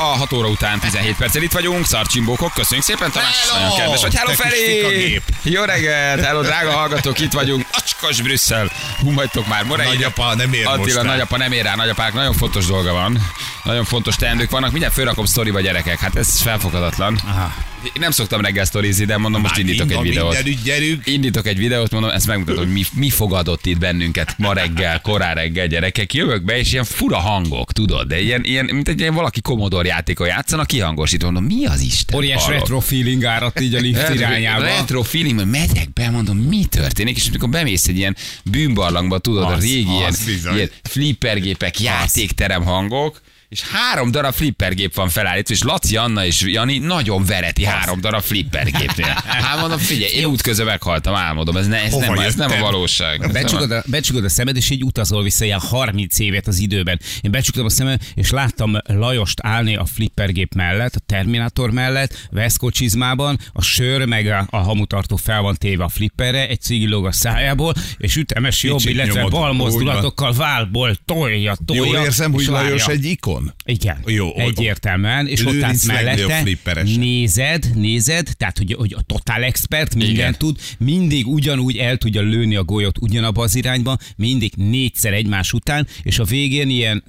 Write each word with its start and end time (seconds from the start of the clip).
A 0.00 0.02
6 0.04 0.32
óra 0.32 0.48
után 0.48 0.78
17 0.80 1.16
perccel 1.16 1.42
itt 1.42 1.52
vagyunk, 1.52 1.86
szarcsimbókok, 1.86 2.52
köszönjük 2.54 2.86
szépen 2.86 3.10
Tamás, 3.10 3.48
Hello! 3.48 3.60
nagyon 3.62 3.76
kedves 3.78 4.00
vagy. 4.00 4.14
Hello 4.14 4.32
Feri! 4.32 5.22
Jó 5.42 5.62
reggelt, 5.64 6.24
hello 6.24 6.42
drága 6.42 6.70
hallgatók, 6.70 7.20
itt 7.20 7.32
vagyunk, 7.32 7.66
acskos 7.72 8.20
Brüsszel, 8.22 8.70
hú 9.00 9.14
vagytok 9.14 9.46
már, 9.46 9.64
Morai. 9.64 9.86
Nagyapa 9.86 10.34
nem 10.34 10.52
ér 10.52 10.66
Attila, 10.66 10.76
most 10.82 10.94
rá. 10.94 11.02
nagyapa 11.02 11.36
nem 11.36 11.52
ér 11.52 11.64
rá, 11.64 11.74
nagyapák, 11.74 12.12
nagyon 12.12 12.32
fontos 12.32 12.66
dolga 12.66 12.92
van, 12.92 13.30
nagyon 13.62 13.84
fontos 13.84 14.16
teendők 14.16 14.50
vannak, 14.50 14.70
mindjárt 14.70 14.94
fölrakom 14.94 15.24
sztoriba 15.24 15.60
gyerekek, 15.60 15.98
hát 15.98 16.16
ez 16.16 16.40
felfoghatatlan. 16.40 17.20
Aha. 17.26 17.52
Én 17.84 17.92
nem 18.00 18.10
szoktam 18.10 18.40
reggel 18.40 18.64
sztorizni, 18.64 19.04
de 19.04 19.16
mondom, 19.16 19.40
most 19.40 19.56
Már 19.56 19.64
indítok 19.66 19.90
egy 19.90 20.00
videót. 20.02 20.34
mindenütt 20.34 20.64
gyerünk. 20.64 21.06
Indítok 21.06 21.46
egy 21.46 21.58
videót, 21.58 21.90
mondom, 21.90 22.10
ezt 22.10 22.26
megmutatom, 22.26 22.64
hogy 22.64 22.72
mi, 22.72 22.82
mi 22.92 23.10
fogadott 23.10 23.66
itt 23.66 23.78
bennünket 23.78 24.34
ma 24.38 24.52
reggel, 24.52 25.00
korán 25.00 25.34
reggel 25.34 25.66
gyerekek. 25.66 26.14
Jövök 26.14 26.42
be, 26.44 26.58
és 26.58 26.72
ilyen 26.72 26.84
fura 26.84 27.16
hangok, 27.18 27.72
tudod, 27.72 28.06
de 28.08 28.20
ilyen, 28.20 28.44
ilyen 28.44 28.64
mint 28.64 28.88
egy 28.88 29.00
ilyen 29.00 29.14
valaki 29.14 29.40
komodor 29.40 29.86
játékon 29.86 30.26
játszanak, 30.26 30.66
kihangosítva. 30.66 31.30
Mondom, 31.30 31.56
mi 31.56 31.66
az 31.66 31.80
Isten? 31.80 32.16
Óriás 32.16 32.46
retro 32.46 32.80
feeling 32.80 33.24
áradt 33.24 33.60
így 33.60 33.74
a 33.74 33.78
lift 33.80 33.98
Retro- 34.00 34.16
irányába. 34.16 34.62
Retro 34.64 35.02
feeling, 35.02 35.38
hogy 35.38 35.48
megyek 35.50 35.92
be, 35.92 36.10
mondom, 36.10 36.36
mi 36.36 36.64
történik, 36.64 37.16
és 37.16 37.28
amikor 37.28 37.48
bemész 37.48 37.86
egy 37.86 37.96
ilyen 37.96 38.16
bűnbarlangba, 38.44 39.18
tudod, 39.18 39.42
a 39.42 39.46
Az, 39.46 39.62
régi 39.62 39.90
ilyen, 39.90 40.08
az 40.08 40.24
bizony. 40.24 40.54
ilyen 40.54 40.70
flippergépek, 40.82 41.80
játékterem 41.80 42.64
hangok, 42.64 43.20
és 43.48 43.62
három 43.62 44.10
darab 44.10 44.32
flippergép 44.32 44.94
van 44.94 45.08
felállítva, 45.08 45.54
és 45.54 45.62
Laci, 45.62 45.96
Anna 45.96 46.24
és 46.24 46.40
Jani 46.40 46.78
nagyon 46.78 47.24
vereti 47.24 47.64
három 47.64 48.00
darab 48.00 48.22
flippergépnél. 48.22 49.16
Hát 49.26 49.60
mondom, 49.60 49.78
figyelj, 49.78 50.12
én 50.12 50.24
útközben 50.24 50.66
meghaltam, 50.66 51.14
álmodom, 51.14 51.56
ez, 51.56 51.66
ne, 51.66 51.82
ez, 51.82 51.92
Hova 51.92 52.14
nem, 52.14 52.18
ez 52.18 52.34
nem 52.34 52.50
a 52.50 52.58
valóság. 52.58 53.32
Becsukod 53.32 53.70
a, 53.70 53.82
becsukod 53.86 54.24
a 54.24 54.28
szemed, 54.28 54.56
és 54.56 54.70
így 54.70 54.84
utazol 54.84 55.22
vissza 55.22 55.44
ilyen 55.44 55.60
30 55.60 56.18
évet 56.18 56.46
az 56.46 56.58
időben. 56.58 57.00
Én 57.20 57.30
becsuktam 57.30 57.64
a 57.64 57.68
szemed, 57.68 58.02
és 58.14 58.30
láttam 58.30 58.76
Lajost 58.84 59.40
állni 59.42 59.76
a 59.76 59.84
flippergép 59.84 60.54
mellett, 60.54 60.94
a 60.94 61.00
Terminátor 61.06 61.70
mellett, 61.70 62.28
Veszko 62.30 62.70
csizmában, 62.70 63.38
a 63.52 63.62
sör 63.62 64.04
meg 64.04 64.26
a, 64.26 64.46
a 64.50 64.56
hamutartó 64.56 65.16
fel 65.16 65.40
van 65.40 65.54
téve 65.54 65.84
a 65.84 65.88
flipperre, 65.88 66.48
egy 66.48 66.60
cigi 66.60 66.86
lóg 66.86 67.06
a 67.06 67.12
szájából, 67.12 67.74
és 67.98 68.16
ütemes 68.16 68.62
jobb, 68.62 68.80
illetve 68.82 69.28
bal 69.28 69.52
mozdulatokkal 69.52 70.32
válból 70.32 70.96
tolja, 71.04 71.56
tolja. 71.64 71.84
Jól 71.84 71.96
érzem, 71.96 72.32
hogy. 72.32 72.46
Lajos 72.46 72.86
egy 72.86 73.04
ikon? 73.04 73.37
Igen, 73.64 74.02
Jó, 74.06 74.36
egyértelműen, 74.36 75.26
és 75.26 75.44
ott 75.44 75.62
állsz 75.62 75.84
mellette, 75.84 76.42
nézed, 76.84 77.70
nézed, 77.74 78.28
tehát 78.36 78.58
hogy, 78.58 78.74
hogy 78.78 78.94
a 78.98 79.02
totál 79.02 79.42
expert 79.42 79.94
mindent 79.94 80.16
Igen. 80.16 80.34
tud, 80.38 80.58
mindig 80.78 81.26
ugyanúgy 81.26 81.76
el 81.76 81.96
tudja 81.96 82.20
lőni 82.20 82.56
a 82.56 82.64
golyót 82.64 82.98
ugyanabba 82.98 83.42
az 83.42 83.54
irányba, 83.54 83.98
mindig 84.16 84.52
négyszer 84.56 85.12
egymás 85.12 85.52
után, 85.52 85.86
és 86.02 86.18
a 86.18 86.24
végén 86.24 86.68
ilyen 86.68 87.04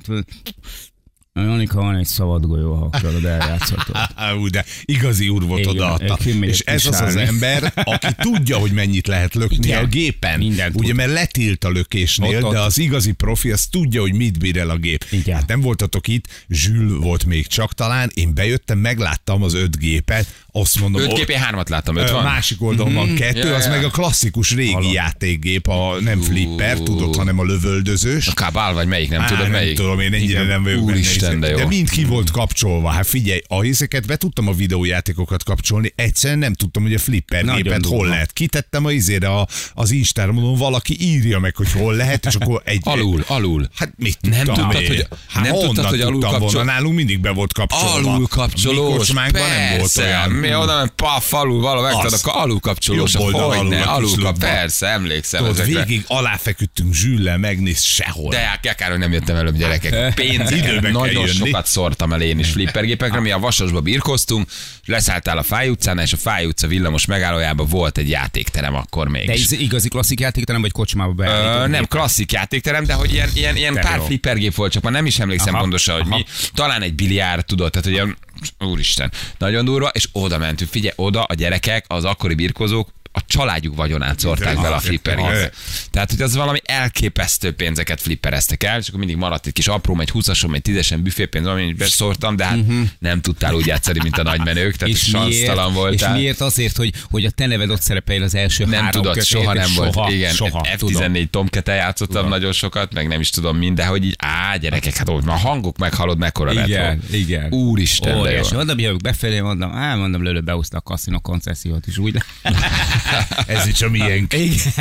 Janika, 1.43 1.81
van 1.81 1.95
egy 1.95 2.05
szabad 2.05 2.45
golyó, 2.45 2.73
ha 2.73 2.89
akarod, 2.91 3.25
eljátszhatod. 3.39 3.95
Ú, 4.39 4.47
de 4.47 4.65
igazi 4.85 5.29
úr 5.29 5.43
volt 5.43 5.59
Igen, 5.59 5.73
odaadta. 5.73 6.17
És 6.41 6.59
ez 6.59 6.85
az 6.85 7.01
az 7.01 7.15
ember, 7.15 7.71
aki 7.83 8.07
tudja, 8.17 8.57
hogy 8.57 8.71
mennyit 8.71 9.07
lehet 9.07 9.33
lökni 9.33 9.57
Igen. 9.67 9.83
a 9.83 9.87
gépen. 9.87 10.37
Mindent 10.39 10.75
Ugye, 10.75 10.87
tud. 10.87 10.95
mert 10.95 11.11
letilt 11.11 11.63
a 11.63 11.69
lökésnél, 11.69 12.37
Ott, 12.37 12.43
ott. 12.43 12.51
de 12.51 12.59
az 12.59 12.77
igazi 12.77 13.11
profi 13.11 13.51
az 13.51 13.65
tudja, 13.65 14.01
hogy 14.01 14.13
mit 14.13 14.39
bír 14.39 14.57
el 14.57 14.69
a 14.69 14.77
gép. 14.77 15.05
Igen. 15.11 15.35
Hát 15.35 15.47
nem 15.47 15.61
voltatok 15.61 16.07
itt, 16.07 16.25
Zsül 16.49 16.99
volt 16.99 17.25
még 17.25 17.47
csak 17.47 17.73
talán, 17.73 18.11
én 18.13 18.33
bejöttem, 18.33 18.77
megláttam 18.77 19.43
az 19.43 19.53
öt 19.53 19.77
gépet, 19.77 20.27
azt 20.51 20.79
mondom, 20.79 21.01
Öt 21.01 21.11
ó, 21.11 21.15
gép, 21.15 21.29
én 21.29 21.37
hármat 21.37 21.69
láttam, 21.69 21.95
öt 21.95 22.09
Ö, 22.09 22.13
van? 22.13 22.23
Másik 22.23 22.61
oldalon 22.61 22.93
van 22.93 23.15
kettő, 23.15 23.47
Ja, 23.47 23.55
az 23.55 23.63
ja. 23.63 23.69
meg 23.69 23.83
a 23.83 23.89
klasszikus 23.89 24.51
régi 24.53 24.71
Hallom. 24.71 24.91
játékgép, 24.91 25.67
a 25.67 25.95
nem 26.01 26.21
flipper, 26.21 26.77
tudod, 26.79 27.15
hanem 27.15 27.39
a 27.39 27.43
lövöldözős. 27.43 28.27
A 28.27 28.33
kábál 28.33 28.73
vagy 28.73 28.87
melyik, 28.87 29.09
nem 29.09 29.21
Á, 29.21 29.25
tudod 29.27 29.41
nem 29.43 29.51
melyik? 29.51 29.75
tudom, 29.75 29.99
én 29.99 30.13
ennyire 30.13 30.43
nem 30.43 30.63
vagyok 30.63 30.81
Úristen, 30.81 31.39
de 31.39 31.49
jó. 31.49 31.57
De 31.57 31.65
mind 31.65 31.89
ki 31.89 32.03
volt 32.03 32.31
kapcsolva. 32.31 32.89
Hát 32.89 33.07
figyelj, 33.07 33.41
a 33.47 33.61
hiszeket 33.61 34.05
be 34.07 34.15
tudtam 34.15 34.47
a 34.47 34.53
videójátékokat 34.53 35.43
kapcsolni, 35.43 35.93
egyszerűen 35.95 36.39
nem 36.39 36.53
tudtam, 36.53 36.83
hogy 36.83 36.93
a 36.93 36.99
flipper 36.99 37.43
Nagyon 37.43 37.61
gépet 37.61 37.85
hol 37.85 37.97
durva. 37.97 38.11
lehet. 38.11 38.33
Kitettem 38.33 38.85
a 38.85 38.91
izére 38.91 39.27
a, 39.29 39.47
az 39.73 39.91
Instára, 39.91 40.31
mondom, 40.31 40.55
valaki 40.55 40.97
írja 40.99 41.39
meg, 41.39 41.55
hogy 41.55 41.71
hol 41.71 41.93
lehet, 41.95 42.25
és 42.25 42.35
akkor 42.35 42.61
egy... 42.65 42.81
Alul, 42.83 43.23
alul. 43.27 43.69
Hát 43.75 43.93
mit 43.97 44.17
Nem 44.21 44.43
tudtad, 44.45 44.81
én? 44.81 44.87
hogy- 44.87 45.07
hát 45.29 45.43
nem 45.43 45.53
tudtad, 45.53 45.85
hogy 45.85 46.01
alul 46.01 46.21
kapcsol- 46.21 46.51
volna? 46.51 46.71
Nálunk 46.71 46.95
mindig 46.95 47.19
be 47.19 47.31
volt 47.31 47.53
kapcsolva. 47.53 48.11
Alul 48.13 48.27
kapcsolós, 48.27 49.09
nem 49.09 49.31
volt 49.77 49.97
olyan. 49.97 50.31
Mi 50.39 50.55
oda, 50.55 50.75
ment, 50.75 50.91
paf, 50.91 51.33
alul, 51.33 51.61
valahol 51.61 51.83
megtudod, 51.83 52.19
akkor 52.23 52.41
alul 52.41 52.59
kapcsolós, 52.59 53.13
Jobb 53.13 53.23
oldal 53.23 53.47
hogy 53.47 53.57
alul 53.57 53.69
ne, 53.69 53.81
a 53.81 53.95
alul 53.95 54.07
kap, 54.07 54.15
kislabda. 54.15 54.45
persze, 54.45 54.87
emlékszem 54.87 55.39
Tudod, 55.39 55.59
ezekre. 55.59 55.83
végig 55.85 56.03
aláfeküdtünk 56.07 56.93
zsüllel, 56.93 57.37
megnéz 57.37 57.81
sehol. 57.81 58.29
De 58.29 58.37
hát 58.37 58.75
kár, 58.75 58.89
hogy 58.89 58.99
nem 58.99 59.11
jöttem 59.11 59.35
előbb 59.35 59.57
gyerekek. 59.57 60.13
Pénz, 60.13 60.49
nagyon 60.91 61.27
sokat 61.27 61.65
szórtam 61.65 62.13
el 62.13 62.21
én 62.21 62.39
is 62.39 62.49
flippergépekre, 62.49 63.19
mi 63.19 63.31
a 63.31 63.39
Vasasba 63.39 63.81
birkoztunk, 63.81 64.49
leszálltál 64.85 65.37
a 65.37 65.43
Fáj 65.43 65.69
utcán, 65.69 65.99
és 65.99 66.13
a 66.13 66.17
Fáj 66.17 66.45
utca 66.45 66.67
villamos 66.67 67.05
megállójában 67.05 67.67
volt 67.67 67.97
egy 67.97 68.09
játékterem 68.09 68.75
akkor 68.75 69.07
még. 69.07 69.25
De 69.25 69.33
ez 69.33 69.51
igazi 69.51 69.87
klasszik 69.87 70.19
játékterem, 70.19 70.61
vagy 70.61 70.71
kocsmába 70.71 71.11
be? 71.11 71.27
Ö, 71.27 71.67
nem 71.67 71.85
klasszik 71.85 72.31
játékterem, 72.31 72.85
de 72.85 72.93
hogy 72.93 73.13
ilyen, 73.13 73.29
ilyen, 73.33 73.55
ilyen 73.55 73.73
pár 73.73 74.01
flippergép 74.05 74.55
volt, 74.55 74.71
csak 74.71 74.83
már 74.83 74.93
nem 74.93 75.05
is 75.05 75.19
emlékszem 75.19 75.53
Aha, 75.53 75.61
pontosan, 75.61 75.95
hogy 75.95 76.05
aha. 76.07 76.15
mi. 76.17 76.25
Talán 76.53 76.81
egy 76.81 76.93
biliárd, 76.93 77.45
tudod, 77.45 77.69
tehát 77.71 77.85
hogy 77.85 77.93
ilyen, 77.93 78.17
úristen, 78.59 79.11
nagyon 79.37 79.65
durva, 79.65 79.87
és 79.87 80.09
oda 80.11 80.37
mentünk. 80.37 80.71
Figyelj, 80.71 80.93
oda 80.95 81.23
a 81.23 81.33
gyerekek, 81.33 81.85
az 81.87 82.05
akkori 82.05 82.35
birkozók, 82.35 82.89
a 83.11 83.19
családjuk 83.27 83.75
vagyonát 83.75 84.19
szórták 84.19 84.61
bele 84.61 84.75
a 84.75 84.79
Az. 84.79 85.51
Tehát, 85.91 86.09
hogy 86.11 86.21
az 86.21 86.35
valami 86.35 86.59
elképesztő 86.65 87.51
pénzeket 87.53 88.01
flippereztek 88.01 88.63
el, 88.63 88.79
és 88.79 88.87
akkor 88.87 88.99
mindig 88.99 89.17
maradt 89.17 89.45
egy 89.45 89.53
kis 89.53 89.67
apró, 89.67 89.99
egy 89.99 90.11
20-asom, 90.13 90.55
egy 90.55 90.61
10-esen 90.69 90.99
büfépénz, 91.03 91.45
amit 91.45 91.77
beszórtam, 91.77 92.35
de 92.35 92.45
hát 92.45 92.57
nem 92.99 93.21
tudtál 93.21 93.53
úgy 93.53 93.65
játszani, 93.65 93.99
mint 94.03 94.17
a 94.17 94.23
nagymenők, 94.23 94.75
tehát 94.75 94.95
és 94.95 95.07
miért, 95.07 95.31
sansztalan 95.31 95.69
és 95.69 95.75
voltál. 95.75 96.13
miért 96.15 96.41
azért, 96.41 96.77
hogy, 96.77 96.93
hogy 97.11 97.25
a 97.25 97.29
te 97.29 97.45
neved 97.45 97.69
ott 97.69 97.81
szerepel 97.81 98.21
az 98.21 98.35
első 98.35 98.65
Nem 98.65 98.73
három 98.83 99.01
tudod, 99.01 99.17
kötélben, 99.17 99.43
soha 99.43 99.53
nem 99.53 99.73
volt. 99.75 99.93
soha, 99.93 100.11
Igen, 100.11 100.33
soha, 100.33 100.65
tudom. 100.77 101.03
F14 101.13 101.29
Tomcat 101.29 101.67
játszottam 101.67 102.15
Tudom. 102.15 102.29
nagyon 102.29 102.51
sokat, 102.51 102.93
meg 102.93 103.07
nem 103.07 103.19
is 103.19 103.29
tudom 103.29 103.57
mind, 103.57 103.75
de 103.75 103.85
hogy 103.85 104.05
így, 104.05 104.15
á, 104.17 104.55
gyerekek, 104.55 104.95
hát 104.95 105.09
ott 105.09 105.27
a 105.27 105.31
hangok 105.31 105.77
meghallod, 105.77 106.17
mekkora 106.17 106.51
Igen, 106.51 106.65
retro. 106.67 107.17
igen. 107.17 107.53
Úristen, 107.53 108.21
de 108.23 108.31
jó. 108.31 108.41
Mondom, 108.53 108.79
jövök 108.79 109.01
befelé, 109.01 109.39
mondom, 109.39 109.71
á, 109.71 109.95
mondom, 109.95 110.23
lőle 110.23 110.41
behúzta 110.41 110.77
a 110.77 110.81
kaszinó 110.81 111.19
koncesziót 111.19 111.87
is 111.87 111.97
úgy. 111.97 112.17
Ez 113.47 113.67
is 113.67 113.81
a 113.81 113.89
miénk. 113.89 114.33
Igen. 114.33 114.73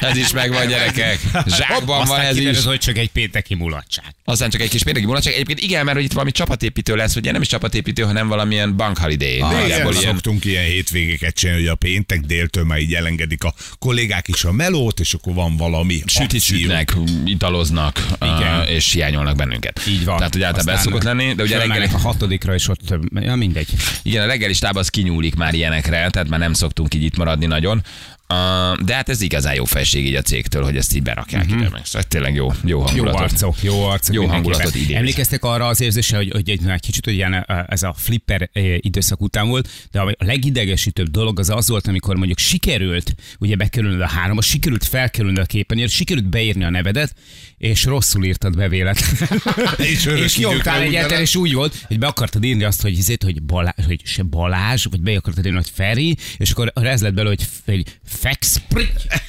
Ez 0.00 0.16
is 0.16 0.25
megvan, 0.32 0.66
gyerekek. 0.66 1.18
Zsákban 1.46 2.06
van 2.06 2.20
ez 2.20 2.36
is. 2.36 2.64
hogy 2.64 2.78
csak 2.78 2.96
egy 2.96 3.10
pénteki 3.10 3.54
mulatság. 3.54 4.04
Aztán 4.24 4.50
csak 4.50 4.60
egy 4.60 4.68
kis 4.68 4.82
pénteki 4.82 5.06
mulatság. 5.06 5.34
Egyébként 5.34 5.60
igen, 5.60 5.84
mert 5.84 5.96
hogy 5.96 6.04
itt 6.04 6.12
valami 6.12 6.30
csapatépítő 6.30 6.96
lesz, 6.96 7.14
vagy 7.14 7.32
nem 7.32 7.42
is 7.42 7.48
csapatépítő, 7.48 8.02
hanem 8.02 8.28
valamilyen 8.28 8.76
bank 8.76 8.98
holiday. 8.98 9.38
De 9.38 9.46
Nagyjából 9.46 9.92
ilyen, 9.92 10.12
szoktunk 10.12 10.44
ilyen 10.44 10.64
hétvégéket 10.64 11.34
csinálni, 11.34 11.60
hogy 11.62 11.70
a 11.70 11.74
péntek 11.74 12.20
déltől 12.20 12.64
már 12.64 12.78
így 12.78 12.94
elengedik 12.94 13.44
a 13.44 13.54
kollégák 13.78 14.28
is 14.28 14.44
a 14.44 14.52
melót, 14.52 15.00
és 15.00 15.14
akkor 15.14 15.34
van 15.34 15.56
valami 15.56 16.02
Sütit 16.06 16.42
sütnek, 16.42 16.96
italoznak, 17.24 18.06
Igen. 18.20 18.58
uh, 18.58 18.70
és 18.70 18.92
hiányolnak 18.92 19.36
bennünket. 19.36 19.80
Így 19.88 20.04
van. 20.04 20.16
Tehát, 20.16 20.32
hogy 20.32 20.42
általában 20.42 20.74
ez 20.74 20.82
szokott 20.82 21.02
lenni, 21.02 21.34
de 21.34 21.42
ugye 21.42 21.58
reggel, 21.58 21.88
a 21.92 21.98
hatodikra, 21.98 22.54
és 22.54 22.68
ott, 22.68 22.94
ja, 23.14 23.34
mindegy. 23.34 23.68
Igen, 24.02 24.22
a 24.22 24.26
reggeli 24.26 24.52
stáb 24.52 24.76
az 24.76 24.88
kinyúlik 24.88 25.34
már 25.34 25.54
ilyenekre, 25.54 26.10
tehát 26.10 26.28
már 26.28 26.40
nem 26.40 26.52
szoktunk 26.52 26.94
így 26.94 27.02
itt 27.02 27.16
maradni 27.16 27.46
nagyon. 27.46 27.82
Uh, 28.28 28.84
de 28.84 28.94
hát 28.94 29.08
ez 29.08 29.20
igazán 29.20 29.54
jó 29.54 29.64
felség 29.64 30.06
így 30.06 30.14
a 30.14 30.22
cégtől, 30.22 30.62
hogy 30.62 30.76
ezt 30.76 30.94
így 30.94 31.02
berakják 31.02 31.44
uh-huh. 31.44 31.60
ide 31.60 31.68
meg. 31.68 31.84
Szóval 31.84 32.02
tényleg 32.02 32.34
jó, 32.34 32.52
jó 32.64 32.78
Jó 32.78 32.80
hangulatot. 32.80 33.20
arcok, 33.20 33.62
jó 33.62 33.84
arcok. 33.84 34.14
Jó 34.14 34.26
hangulatot 34.26 34.74
idéz. 34.74 34.96
Emlékeztek 34.96 35.44
arra 35.44 35.66
az 35.66 35.80
érzésre, 35.80 36.16
hogy, 36.16 36.30
hogy 36.30 36.50
egy, 36.50 36.68
egy 36.68 36.80
kicsit 36.80 37.04
hogy 37.04 37.14
ilyen, 37.14 37.44
ez 37.68 37.82
a 37.82 37.94
flipper 37.96 38.50
időszak 38.80 39.20
után 39.20 39.48
volt, 39.48 39.68
de 39.90 40.00
a 40.00 40.14
legidegesítőbb 40.18 41.08
dolog 41.08 41.38
az 41.38 41.50
az 41.50 41.68
volt, 41.68 41.86
amikor 41.86 42.16
mondjuk 42.16 42.38
sikerült, 42.38 43.14
ugye 43.38 43.56
bekerülnöd 43.56 44.00
a 44.00 44.06
háromba, 44.06 44.42
sikerült 44.42 44.84
felkerülnöd 44.84 45.42
a 45.42 45.46
képernyőre, 45.46 45.88
sikerült 45.88 46.28
beírni 46.28 46.64
a 46.64 46.70
nevedet, 46.70 47.14
és 47.58 47.84
rosszul 47.84 48.24
írtad 48.24 48.56
be 48.56 48.68
véletlenül. 48.68 49.42
És 49.92 50.04
és 50.04 50.38
nyomtál 50.38 50.58
időkre 50.58 50.80
egy 50.80 50.88
ugyanaz. 50.88 51.10
enter, 51.10 51.20
és 51.20 51.36
úgy 51.36 51.52
volt, 51.52 51.84
hogy 51.86 51.98
be 51.98 52.06
akartad 52.06 52.44
írni 52.44 52.64
azt, 52.64 52.82
hogy, 52.82 52.98
izét, 52.98 53.22
hogy, 53.22 53.42
Balázs, 53.42 53.84
hogy 53.86 54.00
se 54.04 54.22
Balázs, 54.22 54.84
vagy 54.90 55.00
be 55.00 55.16
akartad 55.16 55.44
írni, 55.44 55.56
hogy 55.56 55.70
Feri, 55.74 56.16
és 56.36 56.50
akkor 56.50 56.72
ez 56.74 57.02
lett 57.02 57.14
belőle, 57.14 57.34
hogy, 57.38 57.46
hogy 57.64 57.98
fex, 58.16 58.60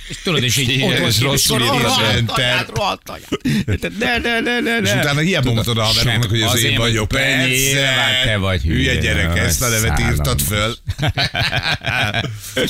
és 0.09 0.17
tudod, 0.23 0.43
és 0.43 0.57
így 0.57 0.83
ott 0.83 0.91
írja, 0.91 1.57
rohadt 1.57 2.31
anyád, 2.31 2.69
rohadt 2.75 3.09
anyád. 3.09 3.97
Ne, 3.99 4.17
ne, 4.17 4.39
ne, 4.39 4.59
ne, 4.59 4.77
És 4.77 4.89
ne. 4.89 4.99
utána 4.99 5.19
hiába 5.19 5.53
mondod 5.53 5.77
a 5.77 5.83
haveroknak, 5.83 6.29
hogy 6.29 6.41
az 6.41 6.63
én 6.63 6.77
vagyok. 6.77 7.07
Persze. 7.07 8.21
te 8.23 8.37
vagy 8.37 8.61
hülye. 8.61 8.95
Gyerek, 8.95 9.37
ezt 9.37 9.61
a 9.61 9.67
nevet 9.67 9.99
írtad 9.99 10.41
föl. 10.41 10.75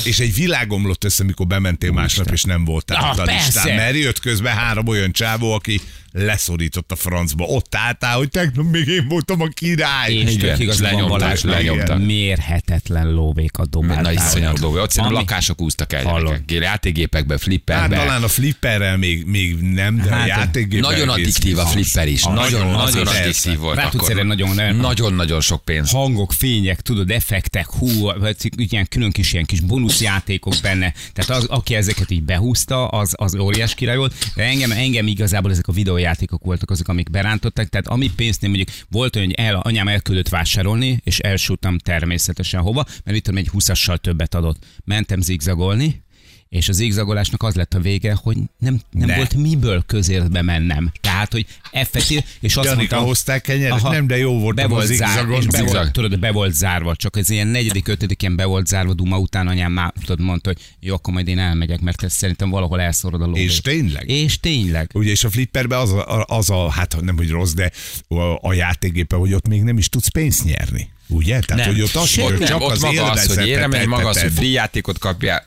és 0.04 0.20
egy 0.20 0.34
világ 0.34 0.72
omlott 0.72 1.04
össze, 1.04 1.24
mikor 1.24 1.48
bementél 1.48 1.92
másnap, 1.92 2.32
és 2.32 2.44
nem 2.44 2.66
voltál 2.66 3.14
a 3.18 3.24
listán. 3.24 3.76
Mert 3.76 3.96
jött 3.96 4.20
közben 4.20 4.54
három 4.56 4.88
olyan 4.88 5.12
csávó, 5.12 5.54
aki 5.54 5.82
leszorított 6.18 6.92
a 6.92 6.96
francba. 6.96 7.46
Ott 7.46 7.76
álltál, 7.76 8.18
hogy 8.18 8.30
tegnap 8.30 8.66
még 8.72 8.88
én 8.88 9.08
voltam 9.08 9.42
a 9.42 9.48
király. 9.48 10.14
És 10.14 10.36
tök 10.36 10.60
igaz, 10.60 10.82
lenyomták, 10.82 11.42
lenyomták. 11.42 11.98
mérhetetlen 12.00 13.12
lóvékat 13.12 13.70
dobáltál. 13.70 14.02
Nagy 14.02 14.14
iszonyat 14.14 14.60
lóvé. 14.60 14.80
Ott 14.80 14.92
szerintem 14.92 15.20
lakások 15.20 15.62
úsztak 15.62 15.94
el. 15.94 16.36
Játékgépekbe, 16.48 17.34
Hát 17.34 17.44
flipperbe. 17.44 17.96
talán 17.96 18.24
a 18.24 18.28
flipperrel 18.28 18.98
még, 18.98 19.26
még 19.26 19.56
nem, 19.62 19.96
de 19.98 20.10
a 20.10 20.14
Hát, 20.16 20.28
játékgép 20.28 20.82
Nagyon 20.82 21.10
addiktív 21.10 21.58
a 21.58 21.66
flipper 21.66 22.08
is. 22.08 22.24
Nagyon, 22.24 22.68
nagyon 22.68 23.08
addiktív 23.08 23.58
volt. 23.58 23.76
Rá 23.76 23.90
tudsz 23.90 24.08
nagyon- 24.08 24.56
nagyon- 24.56 24.76
Nagyon-nagyon 24.76 25.42
sok 25.42 25.66
pénz. 25.66 25.92
hangok, 25.92 26.34
fények, 26.34 26.82
tudod, 26.82 27.12
effektek, 27.12 27.66
hú, 27.66 28.02
vagy 28.20 28.36
ilyen 28.58 28.88
külön 28.90 29.12
kis 29.12 29.34
ilyen 29.34 29.46
kis 29.46 29.60
bónuszjátékok 29.60 30.54
benne. 30.62 30.94
Tehát 31.14 31.42
az, 31.42 31.46
aki 31.50 31.76
ezeket 31.76 32.12
így 32.12 32.24
behúzta, 32.24 32.88
az, 32.88 33.14
az 33.18 33.36
óriás 33.36 33.76
király 33.76 33.98
volt. 33.98 34.14
De 34.36 34.44
engem, 34.44 34.72
engem 34.72 35.08
igazából 35.08 35.52
ezek 35.52 35.68
a 35.68 35.72
videójátékok 36.08 36.44
voltak 36.44 36.70
azok, 36.70 36.88
amik 36.88 37.10
berántottak. 37.10 37.68
Tehát 37.68 37.88
ami 37.88 38.12
pénznél 38.16 38.50
mondjuk 38.50 38.78
volt 38.90 39.16
olyan, 39.16 39.28
hogy 39.28 39.46
el, 39.46 39.56
anyám 39.56 39.88
elküldött 39.88 40.30
vásárolni, 40.30 41.00
és 41.04 41.20
elsúttam 41.20 41.78
természetesen 41.78 42.62
hova, 42.62 42.84
mert 42.88 43.12
mit 43.12 43.24
tudom, 43.24 43.40
egy 43.40 43.50
20-assal 43.54 43.98
többet 43.98 44.36
adott. 44.36 44.66
Mentem 44.86 45.22
zigzagolni, 45.22 46.04
és 46.50 46.70
az 46.70 46.76
zigzagolásnak 46.76 47.44
az 47.44 47.56
lett 47.56 47.74
a 47.74 47.80
vége, 47.80 48.14
hogy 48.14 48.38
nem, 48.58 48.80
nem 48.92 49.08
Ne. 49.08 49.16
volt 49.16 49.36
miből 49.36 49.84
közértbe 49.86 50.42
mennem. 50.42 50.92
Tehát, 51.02 51.32
hogy 51.32 51.46
effektív, 51.72 52.24
és 52.40 52.56
azt 52.56 52.66
Janika, 52.66 52.78
mondtam, 52.78 53.04
hozták 53.04 53.42
kenyeret? 53.42 53.72
Aha. 53.72 53.92
Nem, 53.92 54.08
de 54.08 54.18
jó 54.18 54.40
volt 54.40 54.56
be 54.56 54.68
volt 54.68 54.86
zárva, 54.86 55.40
zigzagon. 55.40 55.40
és 55.40 55.46
be 55.46 55.64
volt, 55.64 55.92
tudod, 55.92 56.20
be 56.20 56.32
volt 56.32 56.54
zárva, 56.54 56.96
csak 56.96 57.18
ez 57.18 57.30
ilyen 57.30 57.48
negyedik, 57.48 57.88
ötödiken 57.88 58.36
be 58.36 58.46
volt 58.46 58.68
zárva, 58.68 58.94
Duma 58.94 59.20
után 59.20 59.48
anyám 59.48 59.72
már 59.72 59.94
tudod, 60.00 60.20
mondta, 60.26 60.50
hogy 60.50 60.62
jó, 60.80 60.94
akkor 60.94 61.14
majd 61.14 61.28
én 61.28 61.40
elmegyek, 61.40 61.80
mert 61.80 62.04
ez 62.04 62.14
szerintem 62.14 62.50
valahol 62.50 62.82
elszorod 62.82 63.22
a 63.22 63.26
lóvé. 63.26 63.44
És 63.44 63.62
tényleg? 63.62 64.10
És 64.10 64.40
tényleg. 64.40 64.90
Ugye, 64.94 65.12
és 65.12 65.24
a 65.24 65.30
flipperben 65.30 65.80
az 65.80 65.92
a, 65.94 66.26
az 66.28 66.50
a, 66.50 66.70
hát 66.70 67.02
nem, 67.02 67.18
hogy 67.18 67.30
rossz, 67.30 67.54
de 67.54 67.72
a, 68.08 68.48
a 68.48 68.54
játékgépe, 68.54 69.16
hogy 69.16 69.34
ott 69.34 69.48
még 69.48 69.64
nem 69.64 69.78
is 69.78 69.90
tudsz 69.90 70.08
pénzt 70.08 70.44
nyerni. 70.44 70.90
Ugye? 71.08 71.40
Tehát, 71.40 71.66
Nem, 71.66 71.74
hogy 71.74 71.84
ott 71.84 71.96
az, 71.96 72.16
hogy 72.16 72.38
nem, 72.40 72.48
csak 72.48 72.62
ott 72.62 72.72
az 72.72 72.82
maga 72.82 73.04
az, 73.04 73.20
hogy 73.20 73.28
élvezetet 73.28 73.46
érem, 73.46 73.70
meg 73.70 73.88
maga 73.88 74.08
az, 74.08 74.22
hogy 74.22 74.32
free 74.32 74.50
játékot 74.50 74.98
kapjál, 74.98 75.46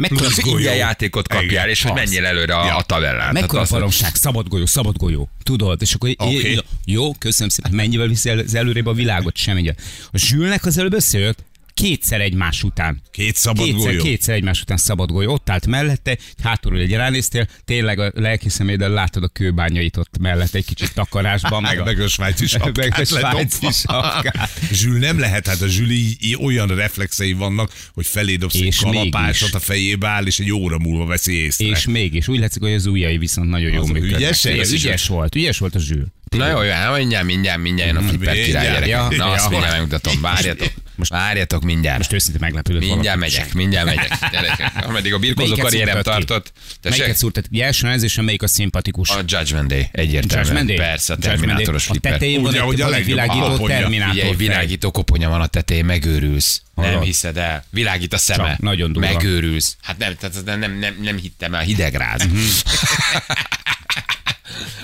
Mekkora, 0.00 0.28
ingyen 0.44 0.76
játékot 0.76 1.28
kapjál, 1.28 1.50
Igen, 1.50 1.68
és 1.68 1.82
hogy 1.82 1.92
menjél 1.92 2.24
előre 2.24 2.54
a, 2.54 2.64
Ja. 2.66 2.76
a 2.76 2.82
tabellán. 2.82 3.32
mekkora 3.32 3.64
baromság, 3.70 4.14
szabad 4.14 4.48
golyó, 4.48 4.66
szabad 4.66 4.96
golyó. 4.96 5.28
Tudod, 5.42 5.82
és 5.82 5.94
akkor 5.94 6.14
okay. 6.16 6.60
jó, 6.84 7.14
köszönöm 7.14 7.48
szépen, 7.48 7.72
mennyivel 7.72 8.06
viszi 8.06 8.28
el, 8.30 8.38
az 8.38 8.54
előrébb 8.54 8.86
a 8.86 8.92
világot, 8.92 9.36
semmi. 9.36 9.68
A 10.12 10.18
zsülnek 10.18 10.64
az 10.64 10.78
előbb 10.78 10.92
összejött, 10.92 11.44
kétszer 11.74 12.20
egymás 12.20 12.62
után. 12.62 13.00
Két 13.10 13.36
szabad 13.36 13.64
kétszer, 13.64 13.84
golyó. 13.90 14.02
kétszer 14.02 14.34
egymás 14.34 14.60
után 14.60 14.76
szabad 14.76 15.10
golyó. 15.10 15.32
Ott 15.32 15.50
állt 15.50 15.66
mellette, 15.66 16.18
hátulról 16.42 16.80
egy 16.80 16.92
ránéztél, 16.92 17.46
tényleg 17.64 17.98
a 17.98 18.10
lelki 18.14 18.48
szeméddel 18.48 18.90
látod 18.90 19.22
a 19.22 19.28
kőbányait 19.28 19.96
ott 19.96 20.18
mellette 20.18 20.58
egy 20.58 20.64
kicsit 20.64 20.94
takarásban. 20.94 21.62
Meg, 21.62 21.84
meg 21.84 22.00
a 22.00 22.08
svájci 22.08 22.46
sapkát 22.46 22.76
meg 22.90 22.98
a 23.00 23.04
svájci 23.04 23.66
sapkát. 23.70 24.50
Zsül 24.72 24.98
nem 24.98 25.18
lehet, 25.18 25.46
hát 25.46 25.60
a 25.60 25.66
Zsüli 25.68 26.16
olyan 26.42 26.68
reflexei 26.68 27.32
vannak, 27.32 27.72
hogy 27.94 28.06
felédobsz 28.06 28.54
egy 28.54 28.62
És 28.64 28.76
kalapásot, 28.76 29.40
mégis. 29.40 29.52
a 29.54 29.58
fejébe 29.58 30.08
áll, 30.08 30.26
és 30.26 30.38
egy 30.38 30.52
óra 30.52 30.78
múlva 30.78 31.04
veszi 31.04 31.32
észre. 31.32 31.66
És 31.66 31.86
mégis 31.86 32.28
úgy 32.28 32.38
látszik, 32.38 32.62
hogy 32.62 32.72
az 32.72 32.86
ujjai 32.86 33.18
viszont 33.18 33.48
nagyon 33.48 33.72
jó 33.72 33.86
működnek. 33.86 34.18
ügyes, 34.20 34.44
is 34.44 34.72
ügyes 34.84 35.06
volt, 35.06 35.34
ügyes 35.34 35.58
volt 35.58 35.74
a 35.74 35.78
zsűl. 35.78 36.06
Na 36.36 36.46
jó, 36.50 36.62
jó, 36.62 36.92
mindjárt, 36.96 37.24
mindjárt, 37.24 37.60
mindjárt 37.60 37.92
jön 37.92 38.02
a 38.04 38.08
flipper 38.08 38.34
Mindjárt. 38.34 38.46
király 38.46 38.64
gyerekek. 38.66 38.88
Ja, 38.88 39.16
Na, 39.16 39.30
azt 39.30 39.48
mindjárt 39.50 39.72
megmutatom. 39.72 40.20
Várjatok. 40.20 40.72
Most 41.00 41.10
várjatok 41.10 41.62
mindjárt. 41.62 41.98
Most 41.98 42.12
őszintén 42.12 42.40
meglepődött 42.40 42.80
Mindjárt 42.80 43.18
valaki. 43.18 43.36
megyek, 43.36 43.54
mindjárt 43.54 43.86
megyek. 43.86 44.08
Gyerekek, 44.32 44.86
ameddig 44.86 45.14
a 45.14 45.18
birkózó 45.18 45.46
Melyiket 45.48 45.64
karrierem 45.64 45.94
szúrtad 45.94 46.12
tartott. 46.12 46.52
Melyiket 46.82 47.00
Tessék? 47.00 47.16
szúrtad? 47.16 47.44
Ugye 47.50 47.64
első 47.64 47.86
nézésen 47.86 48.24
melyik 48.24 48.42
a 48.42 48.48
szimpatikus? 48.48 49.10
A 49.10 49.20
Judgment 49.26 49.68
Day, 49.68 49.88
egyértelműen. 49.92 50.46
Judgment 50.46 50.66
Day? 50.66 50.76
Persze, 50.76 51.12
a 51.12 51.16
terminátoros 51.16 51.88
A 51.88 51.94
tetején 52.00 52.42
van 52.42 52.50
Ugye, 52.52 52.62
egy, 52.62 52.80
van 52.80 52.94
egy 52.94 53.04
világító 53.04 53.66
terminátor. 53.66 54.24
Ugye 54.24 54.36
világító 54.36 54.90
koponya 54.90 55.28
van 55.28 55.40
a 55.40 55.46
tetején, 55.46 55.84
megőrülsz. 55.84 56.62
Nem 56.74 56.84
Hallod? 56.84 57.04
hiszed 57.04 57.36
el. 57.36 57.64
Világít 57.70 58.14
a 58.14 58.18
szeme. 58.18 58.48
Csak 58.48 58.58
nagyon 58.58 58.92
durva. 58.92 59.12
Megőrülsz. 59.12 59.76
Hát 59.82 59.98
nem, 59.98 60.14
tehát 60.16 60.44
nem, 60.44 60.58
nem, 60.58 60.78
nem, 60.78 60.96
nem 61.02 61.16
hittem 61.16 61.54
el, 61.54 61.62
hidegráz. 61.62 62.26
Mhm. 62.26 62.38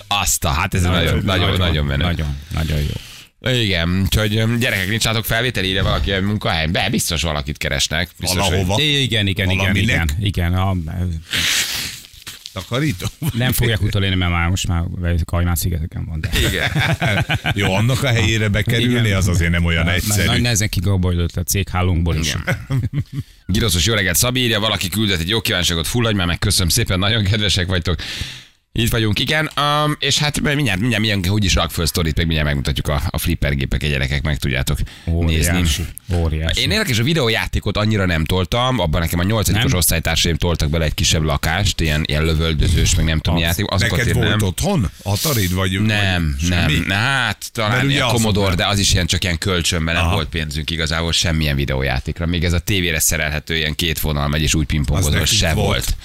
Azt 0.08 0.44
a, 0.44 0.48
hát 0.48 0.74
ez 0.74 0.82
nagyon, 0.82 1.22
nagyon, 1.24 1.56
nagyon 1.56 1.84
menő. 1.84 2.04
Nagyon, 2.04 2.36
nagyon 2.54 2.78
jó. 2.78 2.94
Igen, 3.40 4.00
úgyhogy 4.02 4.36
öm, 4.36 4.58
gyerekek, 4.58 4.88
nincs 4.88 5.04
látok 5.04 5.24
felvétel, 5.24 5.64
írja 5.64 5.82
valaki 5.82 6.12
a 6.12 6.20
munkahely. 6.22 6.66
Be, 6.66 6.88
biztos 6.90 7.22
valakit 7.22 7.56
keresnek. 7.56 8.08
Biztos, 8.20 8.40
hogy- 8.40 8.50
Valahova. 8.50 8.82
Igen, 8.82 9.26
igen, 9.26 9.26
igen, 9.26 9.46
Valaminek? 9.56 9.82
igen, 9.84 10.08
igen. 10.20 10.54
A, 10.54 10.74
Takarító? 12.52 13.06
nem 13.32 13.52
fogják 13.52 13.82
utolérni, 13.82 14.16
mert 14.16 14.30
már 14.30 14.48
most 14.48 14.68
már 14.68 14.84
Kajmán 15.24 15.54
szigeteken 15.54 16.04
van. 16.04 16.20
De. 16.20 16.28
Igen. 16.48 16.70
Jó, 17.62 17.74
annak 17.74 18.02
a 18.02 18.06
helyére 18.08 18.48
bekerülni, 18.48 19.10
az 19.10 19.28
azért 19.28 19.50
nem 19.50 19.64
olyan 19.64 19.88
egyszerű. 19.88 20.26
Nagy 20.26 20.40
nehezen 20.40 20.68
kigaboldott 20.68 21.36
a 21.36 21.42
céghálónkból 21.42 22.16
is. 22.16 22.36
Giroszos 23.46 23.84
jó 23.86 23.94
reggelt, 23.94 24.16
Szabi 24.16 24.40
írja, 24.40 24.60
valaki 24.60 24.88
küldött 24.88 25.20
egy 25.20 25.28
jó 25.28 25.40
kívánságot, 25.40 25.86
fulladj 25.86 26.16
már 26.16 26.26
meg, 26.26 26.38
köszönöm 26.38 26.68
szépen, 26.68 26.98
nagyon 26.98 27.24
kedvesek 27.24 27.66
vagytok. 27.66 27.96
Itt 28.78 28.90
vagyunk, 28.90 29.18
igen, 29.18 29.50
um, 29.56 29.96
és 29.98 30.18
hát 30.18 30.40
mindjárt, 30.40 30.80
mindjárt, 30.80 31.02
mindjárt 31.02 31.28
úgyis 31.28 31.54
rak 31.54 31.70
föl 31.70 31.86
sztorit, 31.86 32.16
meg 32.16 32.24
mindjárt 32.24 32.48
megmutatjuk 32.48 32.88
a, 32.88 33.02
a 33.10 33.18
flipper 33.18 33.54
gépeket, 33.54 33.90
gyerekek, 33.90 34.22
meg 34.22 34.36
tudjátok 34.36 34.78
nézni. 35.04 35.56
Óriási. 35.56 35.84
Óriási. 36.14 36.60
Én 36.60 36.70
érdekes, 36.70 36.98
a 36.98 37.02
videójátékot 37.02 37.76
annyira 37.76 38.06
nem 38.06 38.24
toltam, 38.24 38.78
abban 38.78 39.00
nekem 39.00 39.18
a 39.18 39.22
nyolcadikos 39.22 39.72
osztálytársaim 39.72 40.36
toltak 40.36 40.70
bele 40.70 40.84
egy 40.84 40.94
kisebb 40.94 41.22
lakást, 41.22 41.80
ilyen, 41.80 42.02
ilyen 42.06 42.24
lövöldözős, 42.24 42.94
meg 42.94 43.04
nem 43.04 43.18
tudom, 43.18 43.38
játék. 43.38 43.70
Azokat 43.70 43.98
Neked 43.98 44.14
volt 44.14 44.28
nem. 44.28 44.42
otthon? 44.42 44.90
Atarid 45.02 45.54
vagy? 45.54 45.80
Nem, 45.80 46.36
vagy 46.40 46.48
nem. 46.48 46.84
Na, 46.86 46.94
hát 46.94 47.52
talán 47.52 47.90
ilyen 47.90 48.08
Commodore, 48.08 48.54
de 48.54 48.66
az 48.66 48.78
is 48.78 48.92
ilyen 48.92 49.06
csak 49.06 49.24
ilyen 49.24 49.38
kölcsönben 49.38 49.94
nem 49.94 50.04
Aha. 50.04 50.14
volt 50.14 50.28
pénzünk 50.28 50.70
igazából 50.70 51.12
semmilyen 51.12 51.56
videójátékra. 51.56 52.26
Még 52.26 52.44
ez 52.44 52.52
a 52.52 52.58
tévére 52.58 52.98
szerelhető 52.98 53.56
ilyen 53.56 53.74
két 53.74 54.00
vonal 54.00 54.28
megy 54.28 54.42
és 54.42 54.54
úgy 54.54 54.60
Az 54.60 54.66
pingpongozó 54.66 55.24
se 55.24 55.52
volt. 55.52 55.66
volt. 55.66 55.96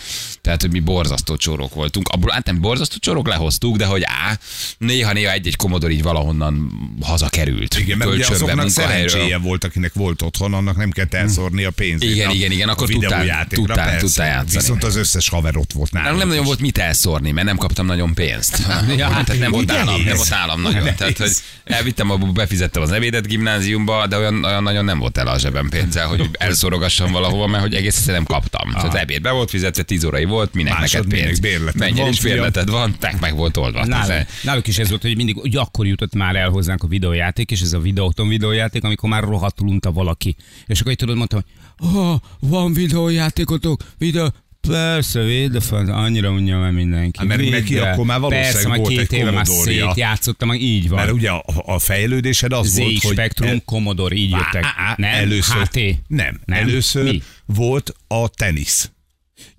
Tehát, 0.41 0.61
hogy 0.61 0.71
mi 0.71 0.79
borzasztó 0.79 1.35
csorok 1.35 1.73
voltunk. 1.73 2.07
Abból 2.07 2.31
hát 2.31 2.45
nem 2.45 2.60
borzasztó 2.61 2.95
csorok 2.99 3.27
lehoztuk, 3.27 3.75
de 3.77 3.85
hogy 3.85 4.01
á, 4.05 4.37
néha-néha 4.77 5.31
egy-egy 5.31 5.55
Commodore 5.55 5.93
így 5.93 6.03
valahonnan 6.03 6.71
hazakerült. 7.01 7.77
Igen, 7.79 7.97
mert 7.97 8.11
ugye 8.11 8.27
azoknak 8.27 8.69
szerencséje 8.69 9.37
volt, 9.37 9.63
akinek 9.63 9.93
volt 9.93 10.21
otthon, 10.21 10.53
annak 10.53 10.77
nem 10.77 10.89
kell 10.91 11.05
elszórni 11.09 11.63
a 11.63 11.71
pénzét. 11.71 12.09
Igen, 12.09 12.29
a- 12.29 12.33
igen, 12.33 12.51
igen, 12.51 12.69
akkor 12.69 12.89
tudtál- 12.89 13.47
tudtál- 13.47 13.99
tudtál 13.99 14.27
játszani. 14.27 14.57
Viszont 14.59 14.83
az 14.83 14.95
összes 14.95 15.29
haver 15.29 15.57
ott 15.57 15.71
volt. 15.73 15.91
Nálunk 15.91 16.17
nem 16.17 16.27
nagyon 16.27 16.41
is. 16.41 16.47
volt 16.47 16.59
mit 16.59 16.77
elszórni, 16.77 17.31
mert 17.31 17.47
nem 17.47 17.57
kaptam 17.57 17.85
nagyon 17.85 18.13
pénzt. 18.13 18.57
ja, 18.97 19.09
hát 19.09 19.25
tehát 19.25 19.41
nem 19.41 19.51
volt 19.51 19.67
nálam, 19.67 20.01
nem 20.03 20.15
volt 20.15 20.29
nálam 20.29 20.61
nagyon. 20.61 20.83
Tehát, 20.97 21.17
hogy 21.17 21.31
elvittem, 21.63 22.33
befizettem 22.33 22.81
az 22.81 22.91
ebédet 22.91 23.27
gimnáziumba, 23.27 24.07
de 24.07 24.17
olyan, 24.17 24.43
olyan 24.43 24.63
nagyon 24.63 24.85
nem 24.85 24.99
volt 24.99 25.17
el 25.17 25.27
a 25.27 25.39
zsebem 25.39 25.69
pénzzel, 25.69 26.07
hogy 26.07 26.29
elszórogassam 26.37 27.11
valahova, 27.11 27.47
mert 27.47 27.63
hogy 27.63 27.73
egész 27.75 27.95
egyszerűen 27.97 28.23
nem 28.27 28.39
kaptam. 28.39 28.71
Tehát 28.71 28.95
ebéd 28.95 29.21
be 29.21 29.31
volt 29.31 29.49
fizetve, 29.49 29.83
10 29.83 30.03
órai 30.03 30.25
volt, 30.25 30.53
minek 30.53 30.73
Másod 30.79 30.93
neked 30.93 31.11
minek 31.11 31.25
pénz. 31.25 31.39
bérleted 31.39 31.79
Menj, 31.79 31.91
van, 31.95 32.03
nincs 32.03 32.19
fiam. 32.19 32.35
Bérleted 32.51 32.69
van, 32.73 32.95
tek 32.99 33.19
meg 33.19 33.35
volt 33.35 33.57
oldva. 33.57 33.85
Tehát, 33.85 34.27
náluk 34.43 34.67
is 34.67 34.77
ez 34.77 34.89
volt, 34.89 35.01
hogy 35.01 35.15
mindig 35.15 35.35
hogy 35.35 35.55
akkor 35.55 35.87
jutott 35.87 36.13
már 36.13 36.35
el 36.35 36.49
hozzánk 36.49 36.83
a 36.83 36.87
videójáték, 36.87 37.51
és 37.51 37.61
ez 37.61 37.73
a 37.73 37.79
videóton 37.79 38.27
videójáték, 38.27 38.83
amikor 38.83 39.09
már 39.09 39.23
rohadtul 39.23 39.67
unta 39.67 39.91
valaki. 39.91 40.35
És 40.65 40.79
akkor 40.79 40.91
így 40.91 40.97
tudod, 40.97 41.17
mondtam, 41.17 41.43
hogy 41.77 41.89
oh, 41.95 42.19
van 42.39 42.73
videójátékotok, 42.73 43.83
videó, 43.97 44.33
Persze, 44.67 45.49
fel, 45.59 45.89
annyira 45.89 46.29
unja 46.29 46.59
már 46.59 46.71
mindenki. 46.71 47.19
Hát, 47.19 47.27
mert 47.27 47.39
Vidd 47.39 47.51
neki 47.51 47.77
el. 47.77 47.91
akkor 47.91 48.05
már 48.05 48.19
valószínűleg 48.19 48.53
Persze, 48.53 48.67
volt 48.67 48.87
két 48.87 48.99
egy 48.99 49.13
éve 49.13 49.31
már 49.31 49.45
szétjátszottam, 49.45 50.47
meg 50.47 50.61
így 50.61 50.89
van. 50.89 50.99
Mert 50.99 51.11
ugye 51.11 51.29
a, 51.29 51.43
a 51.65 51.79
fejlődésed 51.79 52.53
az 52.53 52.67
ZX 52.67 52.77
volt, 52.77 53.01
hogy... 53.01 53.11
Spectrum, 53.11 53.61
Commodore, 53.65 54.15
így 54.15 54.29
jöttek. 54.29 54.65
Nem? 54.95 55.13
először, 55.13 55.67
HT? 55.67 55.75
Nem, 56.07 56.39
Nem. 56.45 56.57
először 56.57 57.03
Mi? 57.03 57.21
volt 57.45 57.95
a 58.07 58.27
tenisz. 58.27 58.91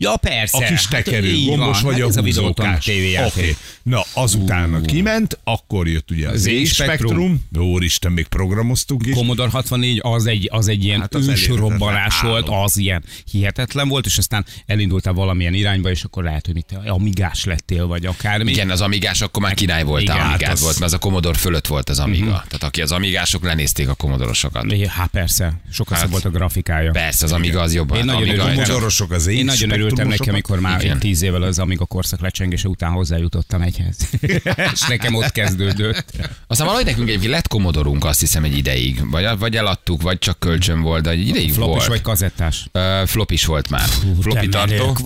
Ja, 0.03 0.17
persze. 0.17 0.57
A 0.57 0.69
kis 0.69 0.87
tekerő, 0.89 1.31
hát, 1.31 1.45
gombos 1.45 1.81
van. 1.81 1.93
vagy 1.93 2.01
hát 2.01 2.17
a 2.17 2.21
a 2.21 2.23
húzókás. 2.23 2.85
tévéjáték. 2.85 3.43
Oké. 3.43 3.57
Na, 3.83 4.05
azután 4.15 4.83
kiment, 4.87 5.39
akkor 5.45 5.89
jött 5.89 6.11
ugye 6.11 6.29
az 6.29 6.41
Z-Spektrum. 6.41 7.47
Úristen, 7.59 8.13
még 8.13 8.27
programoztunk 8.27 9.07
is. 9.07 9.15
Commodore 9.15 9.51
64 9.51 9.99
az 10.03 10.27
egy, 10.27 10.49
az 10.53 10.69
egy 10.69 10.85
ilyen 10.85 11.01
Hát 11.01 11.13
hát 11.13 11.23
az 11.23 11.29
elérhetetlen 11.29 11.79
volt, 12.21 12.49
az 12.65 12.77
ilyen 12.77 13.05
hihetetlen 13.31 13.89
volt, 13.89 14.07
és 14.07 14.19
aztán 14.19 14.45
elindultál 14.67 15.13
valamilyen 15.13 15.55
irányba, 15.55 15.91
és 15.91 16.05
akkor 16.05 16.23
lehet, 16.25 16.47
hogy 16.47 16.55
mit 16.55 16.75
amigás 16.87 17.45
lettél, 17.45 17.87
vagy 17.87 18.07
akármi. 18.07 18.51
Igen, 18.51 18.71
az 18.71 18.81
amigás 18.81 19.21
akkor 19.21 19.43
már 19.43 19.55
király 19.55 19.85
volt, 19.85 20.03
Igen, 20.03 20.17
amigáz 20.17 20.41
hát 20.41 20.53
az- 20.53 20.61
volt, 20.61 20.79
mert 20.79 20.93
az 20.93 20.99
a 20.99 20.99
Commodore 20.99 21.39
fölött 21.39 21.67
volt 21.67 21.89
az 21.89 21.99
Amiga. 21.99 22.45
Tehát 22.49 22.63
aki 22.63 22.83
az 22.83 22.93
amigások 22.93 23.45
lenézték 23.45 23.89
a 23.89 23.95
Commodore-osokat. 23.95 24.73
Hát 24.89 25.11
persze, 25.11 25.53
sokkal 25.73 25.95
Hát, 25.97 26.03
szebb 26.05 26.13
volt 26.13 26.25
a 26.25 26.31
grafikája. 26.31 26.91
Persze, 26.91 27.25
az 27.25 27.33
Amiga 27.33 27.61
az 27.61 27.75
jobban. 27.75 27.99
Én 27.99 28.05
nagyon 28.05 28.29
örültem. 28.29 29.11
az 29.11 29.27
Én 29.27 29.45
nagyon 29.45 29.71
neki, 29.97 30.11
Z-Spektrumosokat. 30.11 30.29
amikor 30.29 30.61
már 30.61 30.85
Igen. 30.85 30.99
tíz 30.99 31.23
évvel 31.23 31.43
az 31.43 31.59
Amiga 31.59 31.85
korszak 31.85 32.21
lecsengése 32.21 32.69
után 32.69 32.91
hozzájutottam 32.91 33.63
egyhez. 33.63 33.97
és 34.73 34.81
nekem 34.89 35.15
ott 35.15 35.31
kezdődött. 35.33 36.05
Aztán 36.47 36.67
valahogy 36.67 36.87
nekünk 36.87 37.09
egy 37.09 37.25
lett 37.25 37.49
Commodore-unk, 37.49 38.05
azt 38.05 38.21
hiszem 38.21 38.45
egy 38.45 38.57
ideig. 38.57 39.11
Vagy, 39.11 39.39
vagy 39.39 39.57
eladtuk, 39.57 40.03
vagy 40.03 40.19
csak 40.19 40.39
kölcsön 40.39 40.81
volt, 40.81 41.03
de 41.03 41.11
egy 41.11 41.29
ideig 41.29 41.53
Flopis 41.53 41.75
volt. 41.75 41.87
vagy 41.87 42.01
kazettás? 42.01 42.67
Uh, 42.73 43.07
floppis 43.07 43.45
volt 43.45 43.71
már. 43.71 43.89
floppy 44.21 44.49
te 44.49 44.65
tartó. 44.67 44.97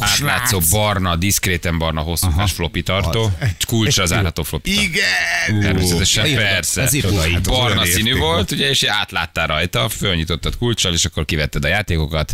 átlátszó 0.00 0.58
srác. 0.60 0.70
barna, 0.70 1.16
diszkréten 1.16 1.78
barna, 1.78 2.00
hosszúkás 2.00 2.52
floppy 2.52 2.82
tartó. 2.82 3.30
Kulcsra 3.66 4.06
zárható 4.06 4.42
floppy 4.42 4.74
tartó. 4.74 4.88
Igen! 4.88 5.60
Természetesen, 5.60 6.26
iroda- 6.26 6.42
persze. 6.42 6.88
irodai. 6.90 7.32
Hát 7.32 7.42
Barna 7.42 7.84
színű 7.84 8.16
volt, 8.16 8.50
ugye, 8.50 8.68
és 8.68 8.82
átláttál 8.82 9.46
rajta, 9.46 9.88
fölnyitottad 9.88 10.56
kulccsal, 10.58 10.92
és 10.92 11.04
akkor 11.04 11.24
kivetted 11.24 11.64
a 11.64 11.68
játékokat, 11.68 12.32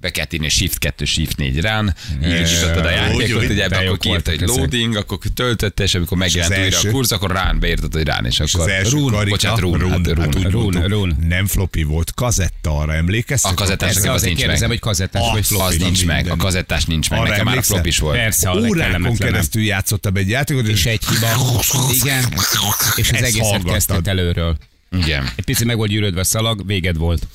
be 0.00 0.10
kellett 0.10 0.32
írni 0.32 0.48
Shift 0.48 0.78
2, 0.78 1.04
Shift 1.04 1.36
4 1.36 1.60
rán, 1.60 1.94
így 2.24 2.42
nyitottad 2.42 2.84
a 2.86 2.90
játékot, 2.90 3.48
ugye 3.50 3.64
akkor 3.64 3.98
voltak 4.02 4.34
ezek. 4.34 4.48
loading, 4.48 4.96
akkor 4.96 5.18
töltötte, 5.34 5.82
és 5.82 5.94
amikor 5.94 6.18
megjelent 6.18 6.52
az 6.52 6.58
újra 6.58 6.88
a 6.88 6.92
kurz, 6.92 7.12
akkor 7.12 7.30
rán 7.30 7.58
beírtad, 7.60 7.92
hogy 7.92 8.02
rán, 8.02 8.26
és 8.26 8.40
az 8.40 8.54
akkor 8.54 8.70
rún, 8.90 9.28
bocsánat, 9.28 9.58
rún, 9.58 9.90
hát 9.90 10.06
rún. 10.06 10.50
Rún, 10.50 10.82
rún. 10.88 11.16
Nem 11.28 11.46
floppy 11.46 11.82
volt, 11.82 12.14
kazetta, 12.14 12.78
arra 12.78 12.94
emlékeztek? 12.94 13.52
A 13.52 13.54
kazettás 13.54 13.94
nekem 13.94 14.12
az 14.12 14.22
nincs 14.22 14.46
meg. 14.46 14.62
hogy 14.62 14.78
kazettás 14.78 15.22
Az- 15.22 15.30
vagy 15.30 15.38
Az 15.40 15.46
floppy. 15.46 15.76
nincs 15.76 16.04
meg, 16.06 16.28
a 16.30 16.36
kazettás 16.36 16.84
nincs 16.84 17.10
meg, 17.10 17.22
nekem 17.22 17.44
már 17.44 17.58
a 17.58 17.62
flop 17.62 17.86
is 17.86 17.98
volt. 17.98 18.16
Persze, 18.16 18.48
a 18.50 18.58
Órákon 18.58 19.16
keresztül 19.16 19.62
játszottam 19.62 20.16
egy 20.16 20.28
játékot, 20.28 20.66
És 20.66 20.86
egy 20.86 21.02
hiba. 21.08 21.60
Igen. 21.92 22.24
És 22.96 23.10
az 23.10 23.22
egészet 23.22 23.64
kezdted 23.64 24.08
előről. 24.08 24.56
Igen. 24.92 25.30
Egy 25.36 25.44
pici 25.44 25.64
meg 25.64 25.76
volt 25.76 25.90
gyűrődve 25.90 26.20
a 26.20 26.24
szalag, 26.24 26.66
véged 26.66 26.96
volt. 26.96 27.26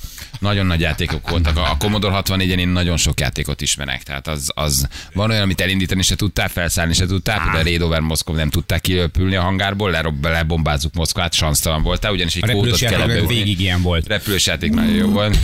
Nagyon 0.46 0.66
nagy 0.66 0.80
játékok 0.80 1.30
voltak. 1.30 1.58
A 1.58 1.76
Commodore 1.80 2.22
64-en 2.26 2.58
én 2.58 2.68
nagyon 2.68 2.98
sok 2.98 3.20
játékot 3.20 3.62
ismerek. 3.62 4.04
Tehát 4.04 4.28
az, 4.28 4.52
az 4.54 4.88
van 5.14 5.30
olyan, 5.30 5.42
amit 5.42 5.62
elindítani 5.62 6.02
se 6.02 6.16
tudtál, 6.16 6.48
felszállni 6.48 6.94
se 6.94 7.06
tudtál. 7.06 7.38
Például 7.38 7.60
a 7.60 7.64
Raid 7.64 7.82
over 7.82 8.00
Moszkov 8.00 8.36
nem 8.36 8.50
tudták 8.50 8.82
kilöpülni 8.82 9.36
a 9.36 9.42
hangárból, 9.42 9.92
lerob, 9.92 10.26
lebombázzuk 10.26 10.94
Moszkvát, 10.94 11.34
sansztalan 11.34 11.84
voltál, 11.84 12.12
ugyanis 12.12 12.36
egy 12.36 12.50
A 12.50 12.54
kódot 12.54 12.80
beütni. 12.80 13.36
végig 13.36 13.60
ilyen 13.60 13.82
volt. 13.82 14.08
Repülős 14.08 14.46
játék 14.46 14.74
nagyon 14.74 14.94
jó 14.96 15.10
volt. 15.10 15.38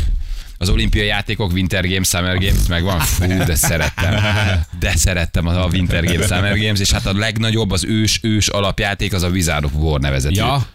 Az 0.57 0.69
olimpiai 0.69 1.05
játékok, 1.05 1.51
Winter 1.51 1.87
Games, 1.87 2.07
Summer 2.07 2.37
Games 2.37 2.67
megvan. 2.67 2.99
Fú, 2.99 3.27
de 3.43 3.55
szerettem. 3.55 4.15
De 4.79 4.95
szerettem 4.95 5.47
a 5.47 5.65
Winter 5.65 6.03
Games, 6.03 6.25
Summer 6.25 6.57
Games, 6.57 6.79
és 6.79 6.91
hát 6.91 7.05
a 7.05 7.13
legnagyobb, 7.13 7.71
az 7.71 7.83
ős, 7.85 8.19
ős 8.23 8.47
alapjáték 8.47 9.13
az 9.13 9.23
a 9.23 9.27
Wizard 9.29 9.63
of 9.65 9.71
War 9.75 9.99
nevezetű. 9.99 10.35
Ja, 10.35 10.65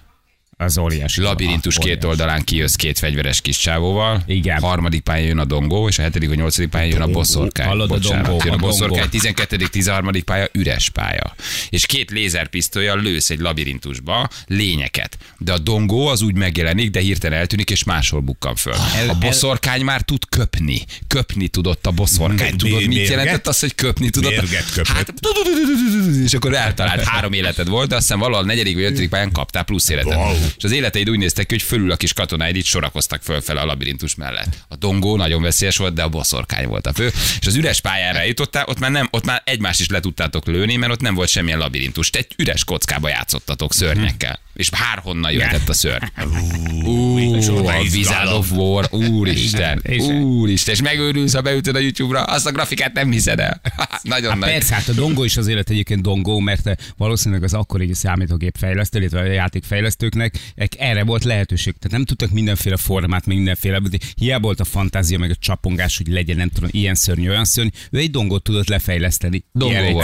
az 0.59 0.79
óriási. 0.79 1.21
Labirintus 1.21 1.75
két 1.75 1.85
Óriási. 1.85 2.07
oldalán 2.07 2.45
kijössz 2.45 2.75
két 2.75 2.99
fegyveres 2.99 3.41
kis 3.41 3.57
csávóval. 3.59 4.23
Igen. 4.27 4.61
Harmadik 4.61 5.01
pályán 5.03 5.27
jön 5.27 5.39
a 5.39 5.45
dongó, 5.45 5.89
és 5.89 5.99
a 5.99 6.03
hetedik, 6.03 6.31
a 6.31 6.35
nyolcadik 6.35 6.69
pályán 6.71 6.89
jön 6.89 7.01
a 7.01 7.07
bosszorkány. 7.07 7.67
Hallod, 7.67 7.91
a 7.91 7.95
Bocsánat, 7.95 8.27
dongó, 8.27 8.41
jön 8.45 8.53
a 8.53 8.55
a 8.55 8.59
dongó. 8.59 8.67
bosszorkány. 8.67 9.09
12. 9.09 9.57
13. 9.57 10.11
pálya 10.25 10.49
üres 10.53 10.91
pálya. 10.91 11.35
És 11.69 11.87
két 11.87 12.11
lézerpisztolya 12.11 12.95
lősz 12.95 13.31
egy 13.31 13.39
labirintusba 13.39 14.29
lényeket. 14.47 15.19
De 15.39 15.53
a 15.53 15.59
dongó 15.59 16.07
az 16.07 16.23
úgy 16.23 16.35
megjelenik, 16.35 16.91
de 16.91 17.01
hirtelen 17.01 17.39
eltűnik, 17.39 17.71
és 17.71 17.85
máshol 17.85 18.21
bukkan 18.21 18.55
föl. 18.55 18.75
El- 18.97 19.09
a 19.09 19.15
bosszorkány 19.19 19.81
már 19.85 20.01
tud 20.03 20.29
köpni. 20.29 20.85
Köpni 21.07 21.49
tudott 21.49 21.87
a 21.87 21.91
bosszorkány. 21.91 22.37
Meg- 22.51 22.57
Tudod, 22.57 22.87
mit 22.87 23.09
jelentett 23.09 23.47
az, 23.47 23.61
hogy 23.61 23.75
köpni 23.75 24.11
tudott? 24.11 24.35
Hát, 24.85 25.13
és 26.25 26.35
akkor 26.35 26.55
eltalált 26.55 27.03
három 27.05 27.33
életed 27.33 27.69
volt, 27.69 27.89
de 27.89 27.95
azt 27.95 28.05
hiszem 28.05 28.19
valahol 28.21 28.43
a 28.43 28.47
negyedik 28.47 28.75
vagy 28.75 28.85
ötödik 28.85 29.09
pályán 29.09 29.33
kaptál 29.33 29.65
plusz 29.65 29.89
életet. 29.89 30.46
És 30.57 30.65
az 30.65 30.73
életeid 30.73 31.11
úgy 31.11 31.19
néztek 31.19 31.47
ki, 31.47 31.55
hogy 31.55 31.63
fölül 31.63 31.91
a 31.91 31.97
kis 31.97 32.13
katonáid 32.13 32.57
itt 32.57 32.65
sorakoztak 32.65 33.23
fölfele 33.23 33.61
a 33.61 33.65
labirintus 33.65 34.15
mellett. 34.15 34.57
A 34.69 34.77
dongó 34.77 35.17
nagyon 35.17 35.43
veszélyes 35.43 35.77
volt, 35.77 35.95
de 35.95 36.03
a 36.03 36.09
boszorkány 36.09 36.67
volt 36.67 36.87
a 36.87 36.93
fő. 36.93 37.13
És 37.41 37.47
az 37.47 37.55
üres 37.55 37.81
pályára 37.81 38.23
jutottál, 38.23 38.65
ott 38.67 38.79
már, 38.79 38.91
nem, 38.91 39.09
ott 39.11 39.25
már 39.25 39.43
egymást 39.45 39.81
is 39.81 39.89
le 39.89 40.01
tudtátok 40.01 40.47
lőni, 40.47 40.77
mert 40.77 40.93
ott 40.93 41.01
nem 41.01 41.15
volt 41.15 41.29
semmilyen 41.29 41.59
labirintus. 41.59 42.11
Te 42.11 42.19
egy 42.19 42.35
üres 42.37 42.65
kockába 42.65 43.09
játszottatok 43.09 43.73
szörnyekkel. 43.73 44.41
És 44.57 44.71
bárhonnan 44.71 45.33
jöhetett 45.33 45.69
a 45.69 45.73
szörny. 45.73 46.05
Ú, 46.85 47.17
a 47.67 47.79
Wizard 47.93 48.33
of 48.33 48.53
War, 48.53 48.89
úristen, 48.91 49.83
úristen, 50.23 50.75
és 50.75 50.83
megőrülsz, 50.83 51.35
ha 51.35 51.41
beütöd 51.41 51.75
a 51.75 51.79
YouTube-ra, 51.79 52.23
azt 52.23 52.47
a 52.47 52.53
grafikát 52.53 52.93
nem 52.93 53.11
hiszed 53.11 53.41
el. 53.41 53.61
Nagyon 54.03 54.31
Hát 54.31 54.39
nagy. 54.39 54.51
persze, 54.51 54.75
hát 54.75 54.89
a 54.89 54.93
dongó 54.93 55.25
is 55.25 55.37
az 55.37 55.47
élet 55.47 55.71
egyébként 55.71 56.03
dongó, 56.03 56.39
mert 56.39 56.95
valószínűleg 56.97 57.43
az 57.43 57.55
akkori 57.55 57.95
számítógép 57.95 58.57
fejlesztő, 58.59 58.99
illetve 58.99 59.21
a 59.21 59.25
játékfejlesztőknek 59.25 60.35
ek- 60.55 60.75
erre 60.79 61.05
volt 61.05 61.25
lehetőség. 61.25 61.75
Tehát 61.79 61.97
nem 61.97 62.05
tudtak 62.05 62.31
mindenféle 62.31 62.77
formát, 62.77 63.27
meg 63.27 63.37
mindenféle, 63.37 63.81
hiába 64.15 64.45
volt 64.47 64.61
a 64.61 64.65
fantázia, 64.65 65.19
meg 65.19 65.31
a 65.31 65.37
csapongás, 65.39 65.97
hogy 65.97 66.07
legyen 66.09 66.37
nem 66.37 66.49
tudom, 66.49 66.69
ilyen 66.73 66.95
szörny, 66.95 67.29
olyan 67.29 67.45
szörny, 67.45 67.69
ő 67.91 67.99
egy 67.99 68.11
dongót 68.11 68.43
tudott 68.43 68.69
lefejleszteni. 68.69 69.45
Dongó 69.53 70.03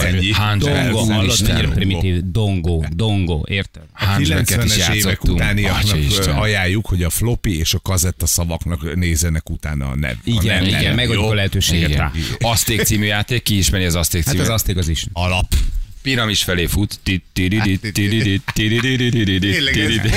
Dongó, 0.59 0.99
hallod, 1.13 1.47
mennyire 1.47 1.69
primitív. 1.69 2.21
Dongó, 2.25 2.87
dongó, 2.95 3.47
érted? 3.49 3.83
A 3.95 4.05
Hundred-eket 4.49 4.77
is 4.77 4.85
90-es 4.85 4.95
évek 4.95 5.25
utániaknak 5.25 6.37
ajánljuk, 6.37 6.87
hogy 6.87 7.03
a 7.03 7.11
floppy 7.11 7.59
és 7.59 7.75
a 7.75 7.79
kazetta 7.79 8.27
szavaknak 8.27 8.95
nézzenek 8.95 9.51
utána 9.51 9.89
a 9.89 9.97
nev. 9.97 10.15
Igen, 10.25 10.57
a 10.57 10.61
nev, 10.61 10.69
igen, 10.69 10.83
nev, 10.83 10.95
megadjuk 10.95 11.25
jó? 11.25 11.31
a 11.31 11.35
lehetőséget 11.35 11.89
Igen. 11.89 12.01
rá. 12.01 12.13
Azték 12.41 12.83
című 12.83 13.05
játék, 13.05 13.43
ki 13.43 13.57
ismeri 13.57 13.85
az 13.85 13.95
Azték 13.95 14.25
Hát 14.25 14.35
című? 14.35 14.45
az 14.47 14.51
azték 14.53 14.77
az 14.77 14.89
is. 14.89 15.07
Alap. 15.13 15.55
Piramis 16.03 16.43
felé 16.43 16.67
fut. 16.67 17.01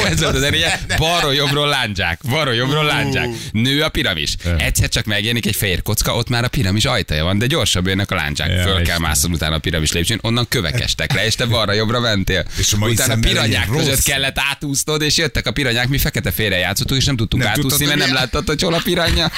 Ez 0.06 0.20
volt 0.20 0.36
az 0.36 0.42
eréje. 0.42 0.80
Balról 0.98 1.34
jobbról 1.34 1.68
lándzsák. 1.68 2.20
Balról 2.30 2.54
jobbról 2.54 2.84
lándzsák. 2.86 3.30
Nő 3.52 3.82
a 3.82 3.90
piramis. 3.90 4.36
Egyszer 4.58 4.90
csak 4.90 5.06
megjelenik 5.06 5.46
egy 5.46 5.56
fehér 5.56 5.82
kocka, 5.82 6.16
ott 6.16 6.30
már 6.30 6.44
a 6.44 6.48
piramis 6.48 6.86
ajtaja 6.86 7.24
van, 7.24 7.38
de 7.38 7.46
gyorsabb 7.46 7.88
jönnek 7.88 8.12
a 8.12 8.16
lándzsák. 8.16 8.62
Föl 8.62 8.82
kell 8.82 9.00
mászod 9.00 9.32
utána 9.32 9.56
a 9.56 9.60
piramis 9.60 9.92
lépcsőn, 9.92 10.20
onnan 10.22 10.48
kövek 10.50 10.82
estek 10.82 11.14
le, 11.14 11.26
és 11.26 11.36
te 11.36 11.46
balra 11.46 11.74
jobbra 11.74 12.00
mentél. 12.00 12.46
És 12.58 12.74
a 12.74 12.78
Utána 12.78 13.20
piranyák 13.20 13.68
között 13.68 14.04
kellett 14.04 14.40
átúsznod, 14.40 15.02
és 15.02 15.18
jöttek 15.18 15.48
a 15.48 15.52
piranyák, 15.52 15.88
mi 15.88 15.98
fekete 15.98 16.32
félre 16.32 16.58
játszottuk, 16.58 16.98
és 16.98 17.06
nem 17.06 17.16
tudtunk 17.16 17.44
Nem 17.44 17.52
átúszni, 17.52 17.86
mert 17.86 18.00
nem 18.00 18.14
láttad, 18.14 18.48
hogy 18.48 18.62
hol 18.62 18.74
a 18.74 18.82
piranya. 18.84 19.32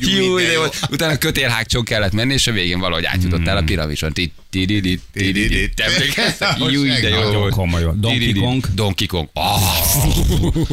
Jó, 0.00 0.36
de 0.36 0.52
jó. 0.52 0.62
Utána 0.90 1.18
kötélhágcsón 1.18 1.84
kellett 1.84 2.12
menni, 2.12 2.32
és 2.32 2.46
a 2.46 2.52
végén 2.52 2.78
valahogy 2.78 3.04
átjutottál 3.04 3.56
a 3.56 3.62
piramison. 3.62 4.12
Emlékeztek? 5.16 6.56
Jó, 6.70 6.82
de 6.82 7.08
jó 7.08 7.38
volt. 7.38 7.52
komoly 7.52 7.84
volt. 7.84 8.00
Donkey 8.00 8.32
Kong. 8.32 8.66
Donkey 8.74 9.06
Kong. 9.06 9.28
Ah, 9.32 9.60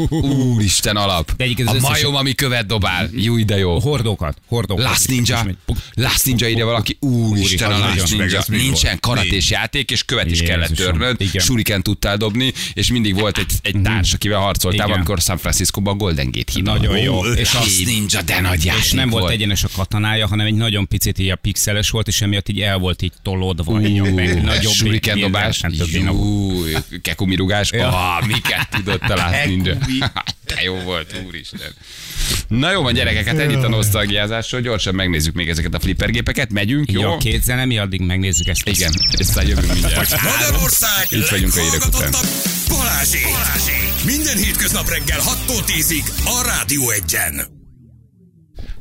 Úristen 0.10 0.96
alap. 0.96 1.32
A 1.66 1.76
majom, 1.80 2.16
ami 2.16 2.34
követ 2.34 2.66
dobál. 2.66 3.10
Jó, 3.16 3.38
de 3.38 3.58
jó. 3.58 3.80
Hordókat, 3.80 4.38
hordókat. 4.48 4.84
Last 4.86 5.08
Ninja. 5.08 5.46
Last 5.94 6.26
Ninja 6.26 6.48
írja 6.48 6.66
valaki. 6.66 6.98
Úristen, 7.00 7.72
a 7.72 7.78
Last 7.78 8.18
Ninja. 8.18 8.44
Nincsen 8.48 9.00
karatés 9.00 9.50
játék, 9.50 9.92
és 9.92 10.04
követ 10.04 10.32
is 10.32 10.42
kellett 10.42 10.76
törnöd. 10.76 11.22
igen. 11.22 11.44
Suriken 11.44 11.84
tudtál 11.84 12.18
dobni, 12.18 12.54
és 12.74 12.92
mindig 12.92 13.20
volt 13.20 13.38
egy, 13.38 13.52
egy 13.62 13.82
társ, 13.84 14.14
akivel 14.14 14.40
harcoltál, 14.40 14.92
amikor 14.92 15.20
San 15.20 15.38
Francisco-ban 15.38 15.94
a 15.94 15.98
Golden 15.98 16.32
Gate 16.32 16.52
hídon. 16.54 16.78
Nagyon 16.78 16.98
jó. 16.98 17.26
És 17.26 17.54
Last 17.54 17.86
Ninja, 17.86 18.22
de 18.22 18.40
nagy 18.40 18.66
játék 18.66 18.84
És 18.84 18.92
nem 18.92 19.10
volt 19.10 19.32
egyenes 19.32 19.64
a 19.64 19.68
katanája, 19.76 20.28
hanem 20.28 20.46
egy 20.46 20.54
nagyon 20.54 20.88
picit 20.88 21.20
így 21.20 21.30
a 21.30 21.36
pixeles 21.36 21.90
volt, 21.90 22.08
és 22.08 22.22
emiatt 22.22 22.50
így 22.50 22.62
el 22.62 22.78
volt 22.78 23.02
így 23.02 23.12
tolódva. 23.22 23.82
így 23.82 24.02
meg 24.02 24.33
nagyobb 24.42 24.74
Shuriken 24.74 25.18
ilyen 25.18 25.32
dobás, 25.32 25.44
versenyt 25.44 25.78
többé 25.78 26.02
nem 26.04 26.16
volt. 26.16 26.72
jó, 26.72 26.98
kekumi 27.02 27.36
rugás, 27.36 27.72
Ja. 27.72 28.16
ah, 28.18 28.26
miket 28.28 28.70
tudott 28.70 29.02
találni 29.02 29.56
ninja. 29.56 29.78
De 30.46 30.62
jó 30.66 30.76
volt, 30.76 31.22
úristen. 31.28 31.74
Na 32.48 32.72
jó 32.72 32.82
van 32.82 32.94
gyerekek, 32.94 33.26
hát 33.26 33.38
ennyit 33.40 33.64
a 33.64 33.70
nosztalgiázásról, 33.70 34.62
gyorsan 34.62 34.96
megnézzük 34.96 35.34
még 35.34 35.50
ezeket 35.50 35.74
a 35.74 35.80
flippergépeket, 35.80 36.52
megyünk, 36.52 36.92
jó? 36.92 37.02
Jó, 37.02 37.18
két 37.18 37.44
zene, 37.44 37.66
mi 37.66 37.78
addig 37.78 38.02
megnézzük 38.02 38.48
ezt. 38.48 38.68
Igen, 38.68 38.94
aztán 39.20 39.48
jövünk 39.48 39.74
mindjárt. 39.74 40.22
Magyarország 40.22 41.06
Itt 41.10 41.28
vagyunk 41.28 41.56
a 41.56 41.62
hírek 41.62 41.86
után. 41.86 42.12
Balázsék. 42.70 43.24
Balázsék. 43.24 44.06
Minden 44.06 44.38
hétköznap 44.38 44.90
reggel 44.90 45.20
6-tól 45.20 45.64
10-ig 45.66 46.04
a 46.26 46.44
Rádió 46.46 46.90
Egyen. 46.90 47.63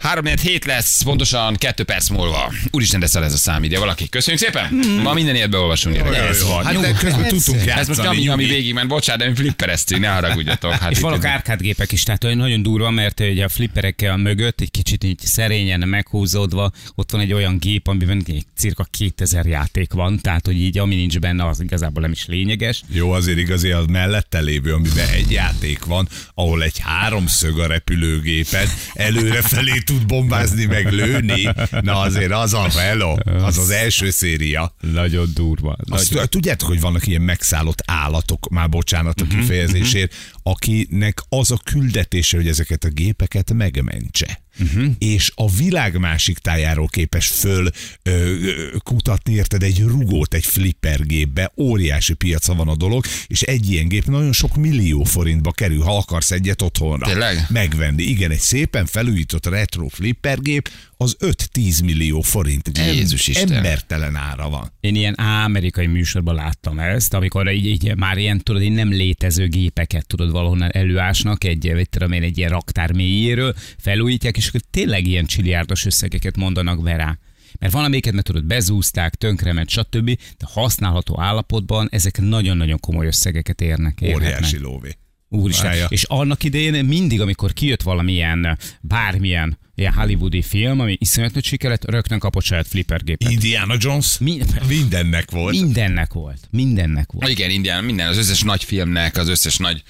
3 0.02 0.24
hét 0.42 0.64
lesz, 0.64 1.02
pontosan 1.02 1.54
2 1.56 1.82
perc 1.82 2.08
múlva. 2.08 2.52
Úristen, 2.70 3.00
de 3.00 3.06
ez 3.12 3.32
a 3.32 3.36
szám 3.36 3.64
ide. 3.64 3.78
Valaki, 3.78 4.08
köszönjük 4.08 4.42
szépen. 4.42 4.74
Ma 5.02 5.12
minden 5.12 5.34
ilyet 5.34 5.50
beolvasunk. 5.50 5.96
gyerekek. 5.96 6.28
Ez 6.28 6.42
van. 6.46 6.64
Hát 6.64 6.74
Jó, 6.74 6.80
de 6.80 6.92
közben 6.92 7.24
ez- 7.24 7.28
tudtunk 7.30 7.58
Ez 7.60 7.66
játszani. 7.66 7.86
most 7.96 8.08
ami, 8.08 8.28
ami 8.28 8.42
nyugi. 8.42 8.54
végig 8.54 8.74
ment. 8.74 8.88
Bocsánat, 8.88 9.22
de 9.22 9.28
mi 9.28 9.34
flippereztünk, 9.36 10.00
ne 10.00 10.08
haragudjatok. 10.08 10.72
Hát 10.72 10.90
És 10.90 10.98
vannak 11.00 11.24
árkádgépek 11.24 11.92
is, 11.92 12.02
tehát 12.02 12.24
olyan 12.24 12.36
nagyon 12.36 12.62
durva, 12.62 12.90
mert 12.90 13.20
ugye 13.20 13.44
a 13.44 13.48
flipperekkel 13.48 14.16
mögött 14.16 14.60
egy 14.60 14.70
kicsit 14.70 15.04
így 15.04 15.18
szerényen 15.18 15.88
meghúzódva, 15.88 16.70
ott 16.94 17.10
van 17.10 17.20
egy 17.20 17.32
olyan 17.32 17.58
gép, 17.58 17.86
amiben 17.88 18.22
egy 18.26 18.44
cirka 18.56 18.86
2000 18.90 19.46
játék 19.46 19.92
van, 19.92 20.18
tehát 20.20 20.46
hogy 20.46 20.56
így 20.60 20.78
ami 20.78 20.94
nincs 20.94 21.18
benne, 21.18 21.46
az 21.46 21.60
igazából 21.60 22.02
nem 22.02 22.12
is 22.12 22.26
lényeges. 22.26 22.82
Jó, 22.92 23.10
azért 23.12 23.38
igazi 23.38 23.70
a 23.70 23.84
mellette 23.88 24.40
lévő, 24.40 24.72
amiben 24.72 25.08
egy 25.08 25.30
játék 25.30 25.84
van, 25.84 26.08
ahol 26.34 26.62
egy 26.62 26.78
háromszög 26.78 27.58
a 27.58 27.66
repülőgéped, 27.66 28.68
előrefelé 28.94 29.80
tud 29.92 30.06
bombázni, 30.06 30.64
meg 30.64 30.92
lőni. 30.92 31.48
Na 31.80 32.00
azért 32.00 32.32
az 32.32 32.54
a 32.54 32.68
hello, 32.68 33.14
az 33.24 33.58
az 33.58 33.70
első 33.70 34.10
széria. 34.10 34.74
Nagyon 34.92 35.30
durva. 35.34 35.76
Azt, 35.90 36.28
tudjátok, 36.28 36.68
hogy 36.68 36.80
vannak 36.80 37.06
ilyen 37.06 37.22
megszállott 37.22 37.82
állatok, 37.86 38.48
már 38.48 38.68
bocsánat 38.68 39.20
a 39.20 39.26
kifejezésért, 39.26 40.14
akinek 40.42 41.22
az 41.28 41.50
a 41.50 41.56
küldetése, 41.64 42.36
hogy 42.36 42.48
ezeket 42.48 42.84
a 42.84 42.88
gépeket 42.88 43.52
megmentse. 43.52 44.40
Uh-huh. 44.60 44.92
És 44.98 45.32
a 45.34 45.50
világ 45.50 45.98
másik 45.98 46.38
tájáról 46.38 46.88
képes 46.88 47.26
föl 47.26 47.70
ö, 48.02 48.10
ö, 48.10 48.76
kutatni, 48.78 49.34
érted, 49.34 49.62
egy 49.62 49.80
rugót 49.80 50.34
egy 50.34 50.44
flipper 50.44 51.06
gépbe, 51.06 51.52
óriási 51.56 52.14
piaca 52.14 52.54
van 52.54 52.68
a 52.68 52.76
dolog, 52.76 53.04
és 53.26 53.42
egy 53.42 53.70
ilyen 53.70 53.88
gép 53.88 54.04
nagyon 54.04 54.32
sok 54.32 54.56
millió 54.56 55.04
forintba 55.04 55.52
kerül, 55.52 55.82
ha 55.82 55.96
akarsz 55.96 56.30
egyet 56.30 56.62
otthonra. 56.62 57.06
Tényleg? 57.06 57.46
Megvenni. 57.48 58.02
Igen, 58.02 58.30
egy 58.30 58.38
szépen 58.38 58.86
felújított 58.86 59.46
retro 59.46 59.88
flipper 59.88 60.40
gép, 60.40 60.70
az 61.02 61.16
5-10 61.20 61.84
millió 61.84 62.20
forint. 62.20 62.78
Jézus 62.78 63.26
Isten. 63.26 63.52
Embertelen 63.52 64.16
ára 64.16 64.50
van. 64.50 64.72
Én 64.80 64.94
ilyen 64.94 65.14
amerikai 65.14 65.86
műsorban 65.86 66.34
láttam 66.34 66.78
ezt, 66.78 67.14
amikor 67.14 67.50
így, 67.52 67.66
így 67.66 67.96
már 67.96 68.18
ilyen, 68.18 68.38
tudod, 68.38 68.62
így 68.62 68.72
nem 68.72 68.90
létező 68.90 69.48
gépeket 69.48 70.06
tudod 70.06 70.30
valahonnan 70.30 70.70
előásnak, 70.72 71.44
egy, 71.44 71.70
vagy 71.72 71.88
tudom 71.88 72.12
én, 72.12 72.22
egy 72.22 72.38
ilyen 72.38 72.50
raktár 72.50 72.92
mélyéről, 72.92 73.54
felújítják, 73.78 74.36
és 74.36 74.48
akkor 74.48 74.60
tényleg 74.70 75.06
ilyen 75.06 75.26
csiliárdos 75.26 75.86
összegeket 75.86 76.36
mondanak 76.36 76.82
be 76.82 76.96
rá. 76.96 77.18
Mert 77.58 77.72
van 77.72 77.84
amelyiket, 77.84 78.12
mert 78.12 78.26
tudod, 78.26 78.44
bezúzták, 78.44 79.14
tönkrement, 79.14 79.68
stb., 79.68 80.06
de 80.38 80.46
használható 80.52 81.20
állapotban 81.20 81.88
ezek 81.90 82.20
nagyon-nagyon 82.20 82.80
komoly 82.80 83.06
összegeket 83.06 83.60
érnek. 83.60 83.98
Óriási 84.14 84.58
lóvé. 84.58 84.96
Úristen. 85.40 85.74
És 85.88 86.02
annak 86.02 86.44
idején 86.44 86.84
mindig, 86.84 87.20
amikor 87.20 87.52
kijött 87.52 87.82
valamilyen, 87.82 88.58
bármilyen 88.80 89.58
ilyen 89.74 89.92
hollywoodi 89.92 90.42
film, 90.42 90.80
ami 90.80 90.96
iszonyat 91.00 91.34
nagy 91.34 91.44
siker 91.44 91.70
lett, 91.70 91.90
rögtön 91.90 92.18
kapott 92.18 92.44
saját 92.44 92.66
flippergépet. 92.66 93.30
Indiana 93.30 93.74
Jones 93.78 94.18
Mi- 94.18 94.40
mindennek 94.68 95.30
volt. 95.30 95.60
Mindennek 95.60 96.12
volt. 96.12 96.38
Mindennek 96.50 97.12
volt. 97.12 97.28
Igen, 97.28 97.50
Indián, 97.50 97.84
minden, 97.84 98.08
az 98.08 98.16
összes 98.16 98.40
nagy 98.40 98.64
filmnek, 98.64 99.16
az 99.16 99.28
összes 99.28 99.56
nagy 99.56 99.82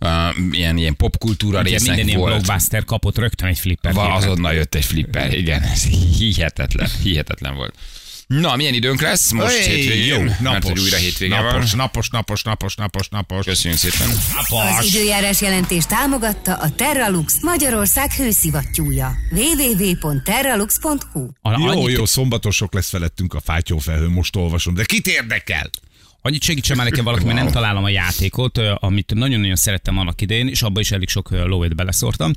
uh, 0.00 0.10
ilyen, 0.50 0.76
ilyen 0.76 0.96
popkultúra 0.96 1.60
Ugye 1.60 1.70
résznek 1.70 1.96
minden 1.96 2.16
volt. 2.18 2.32
blockbuster 2.32 2.84
kapott 2.84 3.18
rögtön 3.18 3.48
egy 3.48 3.58
flipper 3.58 3.92
Va, 3.92 4.02
gépet. 4.02 4.16
azonnal 4.16 4.54
jött 4.54 4.74
egy 4.74 4.84
flipper, 4.84 5.34
igen, 5.34 5.62
ez 5.62 5.84
hihetetlen, 6.18 6.88
hihetetlen 7.02 7.54
volt. 7.54 7.74
Na, 8.38 8.56
milyen 8.56 8.74
időnk 8.74 9.00
lesz 9.00 9.30
most 9.30 9.56
Hey, 9.56 9.74
hétvégén? 9.76 10.06
jó, 10.06 10.22
Mert 10.22 10.40
napos, 10.40 10.70
hogy 10.70 10.80
újra 10.80 10.96
hétvége 10.96 11.40
napos, 11.40 11.52
van. 11.52 11.76
napos, 11.76 12.08
napos, 12.10 12.42
napos, 12.42 12.74
napos, 12.74 13.08
napos. 13.08 13.44
Köszönjük 13.44 13.80
szépen. 13.80 14.08
Az 14.78 14.84
időjárás 14.86 15.40
jelentés 15.40 15.84
támogatta 15.84 16.54
a 16.56 16.70
Terralux 16.70 17.36
Magyarország 17.42 18.12
hőszivattyúja. 18.12 19.12
www.terralux.hu 19.30 21.20
Jó, 21.20 21.28
annyit, 21.66 21.96
jó, 21.96 22.04
szombatosok 22.04 22.74
lesz 22.74 22.88
felettünk 22.88 23.34
a 23.34 23.40
fátyófelhő, 23.40 24.08
most 24.08 24.36
olvasom, 24.36 24.74
de 24.74 24.84
kit 24.84 25.06
érdekel? 25.06 25.70
Annyit 26.22 26.42
segítsen 26.42 26.76
már 26.76 26.86
nekem 26.86 27.04
valaki, 27.04 27.24
mert 27.24 27.36
nem 27.36 27.50
találom 27.50 27.84
a 27.84 27.88
játékot, 27.88 28.58
amit 28.58 29.14
nagyon-nagyon 29.14 29.56
szerettem 29.56 29.98
annak 29.98 30.20
idején, 30.20 30.48
és 30.48 30.62
abban 30.62 30.82
is 30.82 30.90
elég 30.90 31.08
sok 31.08 31.30
lóvét 31.30 31.76
beleszórtam, 31.76 32.32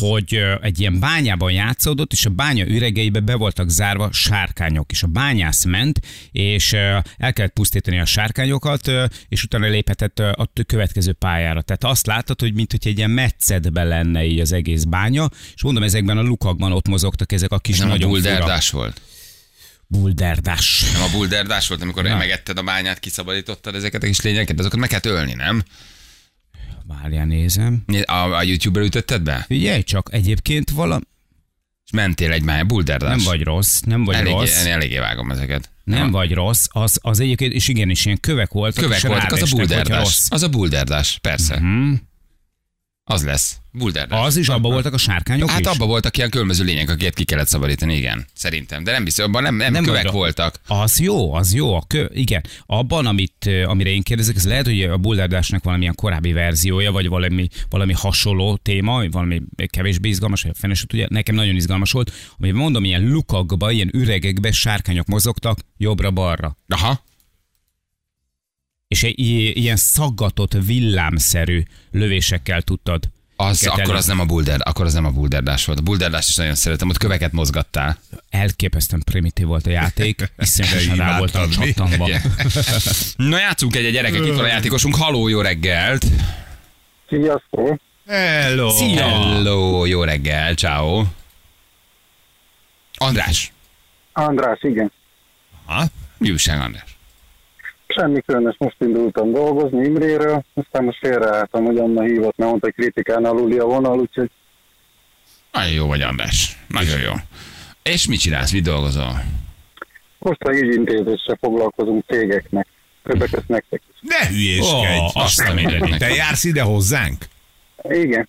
hogy 0.00 0.40
egy 0.60 0.80
ilyen 0.80 1.00
bányában 1.00 1.52
játszódott, 1.52 2.12
és 2.12 2.26
a 2.26 2.30
bánya 2.30 2.66
üregeibe 2.66 3.20
be 3.20 3.34
voltak 3.34 3.68
zárva 3.68 4.12
sárkányok, 4.12 4.90
és 4.90 5.02
a 5.02 5.06
bányász 5.06 5.64
ment, 5.64 6.00
és 6.32 6.72
el 6.72 7.32
kellett 7.32 7.52
pusztítani 7.52 8.00
a 8.00 8.04
sárkányokat, 8.04 8.90
és 9.28 9.44
utána 9.44 9.66
léphetett 9.66 10.18
a 10.18 10.50
következő 10.66 11.12
pályára. 11.12 11.62
Tehát 11.62 11.84
azt 11.84 12.06
láttad, 12.06 12.40
hogy 12.40 12.54
mint 12.54 12.70
hogy 12.70 12.86
egy 12.86 12.98
ilyen 12.98 13.10
metszetbe 13.10 13.84
lenne 13.84 14.24
így 14.24 14.40
az 14.40 14.52
egész 14.52 14.84
bánya, 14.84 15.28
és 15.54 15.62
mondom, 15.62 15.82
ezekben 15.82 16.18
a 16.18 16.22
lukakban 16.22 16.72
ott 16.72 16.88
mozogtak 16.88 17.32
ezek 17.32 17.52
a 17.52 17.58
kis 17.58 17.78
Nem 17.78 17.88
a 17.88 17.90
nagyon 17.90 18.10
bulderdás 18.10 18.70
volt. 18.70 19.00
Bulderdás. 19.98 20.84
Nem 20.92 21.02
a 21.02 21.10
bulderdás 21.10 21.68
volt, 21.68 21.82
amikor 21.82 22.02
Na. 22.02 22.16
megetted 22.16 22.58
a 22.58 22.62
bányát, 22.62 22.98
kiszabadítottad 22.98 23.74
ezeket 23.74 24.02
a 24.02 24.06
kis 24.06 24.20
lényeket, 24.20 24.58
azokat 24.58 24.78
meg 24.78 24.88
kell 24.88 25.00
ölni, 25.04 25.34
nem? 25.34 25.62
Várjál, 26.86 27.26
nézem. 27.26 27.84
A, 28.04 28.12
a 28.12 28.42
YouTube-ra 28.42 28.84
ütötted 28.84 29.22
be? 29.22 29.44
Figyelj 29.46 29.82
csak, 29.82 30.08
egyébként 30.12 30.70
valami... 30.70 31.02
És 31.84 31.90
mentél 31.92 32.32
egy 32.32 32.42
mája, 32.42 32.64
bulderdás. 32.64 33.16
Nem 33.16 33.24
vagy 33.24 33.42
rossz, 33.42 33.80
nem 33.80 34.04
vagy 34.04 34.14
eléggé, 34.14 34.34
rossz. 34.36 34.64
eléggé 34.64 34.98
vágom 34.98 35.30
ezeket. 35.30 35.70
Nem 35.84 36.02
Ha. 36.02 36.10
vagy 36.10 36.32
rossz, 36.32 36.66
az, 36.70 36.98
az 37.02 37.20
egyébként, 37.20 37.52
és 37.52 37.68
igenis 37.68 38.04
ilyen 38.04 38.20
kövek 38.20 38.52
voltak. 38.52 38.84
Kövek 38.84 39.00
voltak, 39.00 39.32
az 39.32 39.52
a 39.52 39.56
bulderdás. 39.56 40.26
Az 40.28 40.42
a 40.42 40.48
bulderdás, 40.48 41.18
persze. 41.22 41.56
Hm? 41.56 41.92
Az 43.12 43.24
lesz. 43.24 43.56
Bulderdás. 43.74 44.26
Az 44.26 44.36
is, 44.36 44.48
abban 44.48 44.72
voltak 44.72 44.92
a 44.94 44.98
sárkányok 44.98 45.50
Hát 45.50 45.60
is? 45.60 45.66
abban 45.66 45.88
voltak 45.88 46.16
ilyen 46.16 46.30
különböző 46.30 46.64
lények, 46.64 46.90
akiket 46.90 47.14
ki 47.14 47.24
kellett 47.24 47.46
szabadítani, 47.48 47.96
igen. 47.96 48.26
Szerintem. 48.34 48.84
De 48.84 48.92
nem 48.92 49.04
biztos, 49.04 49.24
abban 49.24 49.42
nem, 49.42 49.54
nem, 49.54 49.72
nem 49.72 49.84
kövek 49.84 50.02
rossz. 50.02 50.12
voltak. 50.12 50.60
Az 50.66 51.00
jó, 51.00 51.34
az 51.34 51.54
jó. 51.54 51.74
A 51.74 51.82
kö, 51.86 52.06
igen. 52.12 52.42
Abban, 52.66 53.06
amit, 53.06 53.50
amire 53.64 53.90
én 53.90 54.02
kérdezek, 54.02 54.36
ez 54.36 54.46
lehet, 54.46 54.64
hogy 54.64 54.82
a 54.82 54.96
bulderdásnak 54.96 55.64
valamilyen 55.64 55.94
korábbi 55.94 56.32
verziója, 56.32 56.92
vagy 56.92 57.08
valami, 57.08 57.48
valami 57.70 57.92
hasonló 57.92 58.56
téma, 58.56 59.08
valami 59.10 59.42
kevésbé 59.66 60.08
izgalmas, 60.08 60.42
vagy 60.42 60.52
a 60.54 60.58
fene 60.58 60.74
se 60.74 60.86
tudja. 60.86 61.06
Nekem 61.10 61.34
nagyon 61.34 61.54
izgalmas 61.56 61.90
volt, 61.92 62.12
amiben 62.38 62.60
mondom, 62.60 62.84
ilyen 62.84 63.08
lukakba, 63.08 63.70
ilyen 63.70 63.90
üregekbe 63.92 64.52
sárkányok 64.52 65.06
mozogtak 65.06 65.58
jobbra-balra. 65.76 66.56
Aha. 66.68 67.04
És 68.92 69.02
egy 69.02 69.18
ilyen 69.58 69.76
szaggatott, 69.76 70.52
villámszerű 70.52 71.62
lövésekkel 71.90 72.62
tudtad. 72.62 73.04
Az, 73.36 73.66
akkor 73.66 73.80
elő- 73.80 73.92
az 73.94 74.06
nem 74.06 74.20
a 74.20 74.24
bulder, 74.24 74.60
akkor 74.64 74.84
az 74.84 74.92
nem 74.94 75.04
a 75.04 75.10
bulderdás 75.10 75.64
volt. 75.64 75.78
A 75.78 75.82
bulderdás 75.82 76.28
is 76.28 76.36
nagyon 76.36 76.54
szeretem, 76.54 76.88
ott 76.88 76.98
köveket 76.98 77.32
mozgattál. 77.32 77.98
Elképesztően 78.30 79.02
primitív 79.04 79.46
volt 79.46 79.66
a 79.66 79.70
játék, 79.70 80.32
iszonyatosan 80.38 80.96
rá 81.06 81.18
voltam 81.18 81.50
csattanva. 81.50 82.08
Na 83.16 83.38
játszunk 83.38 83.76
egy, 83.76 83.92
gyerekek, 83.92 84.26
itt 84.26 84.34
van 84.34 84.44
a 84.44 84.46
játékosunk. 84.46 84.96
Haló, 84.96 85.28
jó 85.28 85.40
reggelt! 85.40 86.06
Sziasztok! 87.08 87.80
Hello! 88.06 88.70
Szia! 88.70 89.08
Hello, 89.08 89.84
jó 89.84 90.02
reggel, 90.04 90.54
ciao. 90.54 91.04
András. 92.94 93.52
András, 94.12 94.58
igen. 94.62 94.92
Ha? 95.64 95.84
Mi 96.18 96.30
újság, 96.30 96.60
András? 96.60 96.91
Semmi 97.96 98.20
különös, 98.20 98.54
most 98.58 98.76
indultam 98.80 99.32
dolgozni 99.32 99.84
Imréről, 99.84 100.44
aztán 100.54 100.84
most 100.84 100.98
félreálltam, 100.98 101.64
hogy 101.64 101.76
Anna 101.78 102.02
hívott, 102.02 102.36
mert 102.36 102.50
mondta, 102.50 102.66
hogy 102.66 102.84
kritikán 102.84 103.24
aluli 103.24 103.58
a 103.58 103.64
vonal, 103.64 103.98
úgyhogy 103.98 104.30
Nagyon 105.52 105.72
jó 105.72 105.86
vagy, 105.86 106.00
András. 106.02 106.58
Nagyon 106.68 107.00
jó. 107.00 107.12
És 107.82 108.06
mit 108.06 108.20
csinálsz, 108.20 108.52
mit 108.52 108.62
dolgozol? 108.64 109.22
most 110.18 110.42
a 110.42 110.50
ügyintézéssel 110.52 111.36
foglalkozunk 111.40 112.04
cégeknek. 112.06 112.66
Többek 113.02 113.30
között 113.30 113.48
nektek 113.48 113.82
is. 113.90 113.96
Ne 114.00 114.26
hülyéskedj! 114.28 114.98
Ó, 114.98 115.10
azt 115.20 115.40
a 115.40 115.54
mindenit. 115.54 115.98
Te 115.98 116.08
jársz 116.08 116.44
ide 116.44 116.62
hozzánk? 116.62 117.24
Igen, 117.88 118.28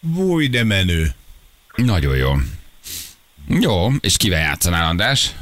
Búj, 0.00 0.46
de 0.48 0.64
menő. 0.64 1.06
Nagyon 1.76 2.16
jó. 2.16 2.32
Jó, 3.48 3.88
és 4.00 4.16
kivel 4.16 4.40
játszanál, 4.40 4.88
András? 4.88 5.34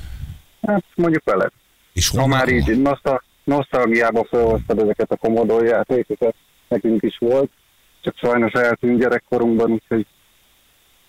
hát 0.66 0.84
mondjuk 0.94 1.24
veled. 1.24 1.50
És 1.92 2.08
Ha 2.08 2.26
már 2.26 2.48
így 2.48 2.80
noszta, 2.80 3.22
nosztalgiába 3.44 4.26
felhoztad 4.30 4.78
ezeket 4.78 5.12
a 5.12 5.16
Commodore 5.16 5.68
játékokat, 5.68 6.34
nekünk 6.68 7.02
is 7.02 7.16
volt, 7.18 7.50
csak 8.00 8.16
sajnos 8.16 8.52
eltűnt 8.52 9.00
gyerekkorunkban, 9.00 9.70
úgyhogy 9.70 10.06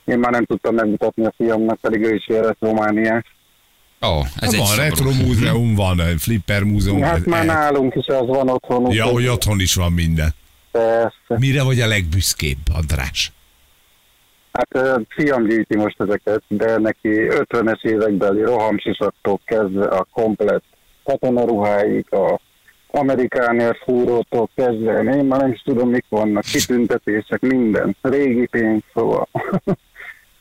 én 0.06 0.20
már 0.20 0.32
nem 0.32 0.46
tudtam 0.46 0.76
megmutatni 0.76 1.26
a 1.26 1.34
fiamnak, 1.38 1.80
pedig 1.80 2.02
ő 2.02 2.16
is 2.16 2.28
ilyen 2.28 2.56
Romániás. 2.60 3.24
Ó, 4.06 4.20
ez 4.20 4.32
Ez 4.36 4.54
egy 4.54 4.60
van, 4.60 4.76
retro 4.76 5.12
múzeum 5.12 5.76
van, 5.76 5.98
flipper 6.18 6.64
múzeum. 6.64 7.02
Hát 7.02 7.26
már 7.26 7.46
nálunk 7.46 7.96
is 7.96 8.06
az 8.06 8.28
van 8.28 8.50
otthon. 8.50 8.92
Ja, 8.92 9.06
hogy 9.06 9.28
otthon 9.28 9.60
is 9.60 9.76
van 9.76 9.92
minden. 9.92 10.30
Persze. 10.72 11.38
Mire 11.38 11.64
vagy 11.64 11.80
a 11.80 11.88
legbüszkébb, 11.88 12.58
András? 12.74 13.32
Hát 14.52 14.68
ö, 14.70 15.00
fiam 15.08 15.48
gyűjti 15.48 15.76
most 15.76 16.02
ezeket, 16.02 16.44
de 16.48 16.78
neki 16.78 17.10
50-es 17.30 17.84
évekbeli 17.84 18.42
rohamsisaktól 18.42 19.40
kezdve 19.46 19.86
a 19.86 20.08
komplet 20.12 20.64
katonaruháig, 21.04 22.06
a 22.14 22.40
amerikánér 22.88 23.78
fúrótól 23.84 24.50
kezdve, 24.56 25.00
én 25.00 25.26
már 25.26 25.40
nem 25.40 25.52
is 25.52 25.62
tudom, 25.62 25.90
mik 25.90 26.06
vannak, 26.10 26.44
kitüntetések, 26.44 27.42
minden, 27.42 27.96
régi 28.02 28.46
pénz, 28.46 28.82
szóval 28.94 29.28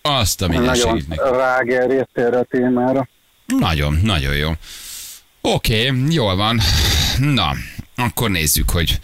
Azt 0.03 0.43
a 0.43 0.49
minden 0.49 0.67
Nagyon 0.67 1.03
rágerjedt 1.19 2.19
erre 2.19 2.39
a 2.39 2.43
témára. 2.43 3.09
Nagyon, 3.59 3.99
nagyon 4.03 4.37
jó. 4.37 4.51
Oké, 5.41 5.89
okay, 5.89 6.15
jól 6.15 6.37
van. 6.37 6.61
Na, 7.19 7.53
akkor 7.97 8.31
nézzük, 8.31 8.71
hogy 8.71 8.99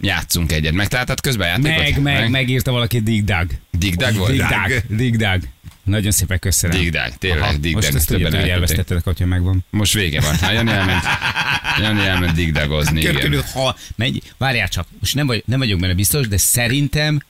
játszunk 0.00 0.52
egyet. 0.52 0.72
Megtaláltad 0.72 1.20
közben 1.20 1.48
játékot? 1.48 2.02
Meg, 2.02 2.20
meg, 2.20 2.30
megírta 2.30 2.72
valaki 2.72 3.00
Dig 3.00 3.24
Dug. 3.24 3.46
Digdag 3.70 4.16
volt? 4.16 4.30
Dig 4.30 4.40
Dug. 4.40 4.96
Dig 4.96 5.16
Dug. 5.16 5.40
Nagyon 5.86 6.10
szépen 6.10 6.38
köszönöm. 6.38 6.80
Digdag, 6.80 7.12
tényleg, 7.18 7.42
Aha, 7.42 7.56
Dig 7.56 7.74
Most 7.74 7.94
ezt 7.94 8.06
tudjátok, 8.06 8.40
hogy 8.40 8.48
elvesztettetek, 8.48 9.04
hogyha 9.04 9.26
megvan. 9.26 9.64
Most 9.70 9.94
vége 9.94 10.20
van. 10.20 10.34
Hát 10.34 10.52
Jani 10.52 10.70
elment, 10.70 11.04
Jani 11.80 12.06
elment 12.06 12.34
digdagozni, 12.34 13.00
igen. 13.00 13.14
Körülbelül, 13.14 13.44
ha 13.52 13.76
megy, 13.96 14.22
várjál 14.38 14.68
csak, 14.68 14.86
most 15.00 15.14
nem, 15.14 15.26
vagy, 15.26 15.42
nem 15.46 15.58
vagyok 15.58 15.80
benne 15.80 15.94
biztos, 15.94 16.28
de 16.28 16.36
szerintem 16.36 17.20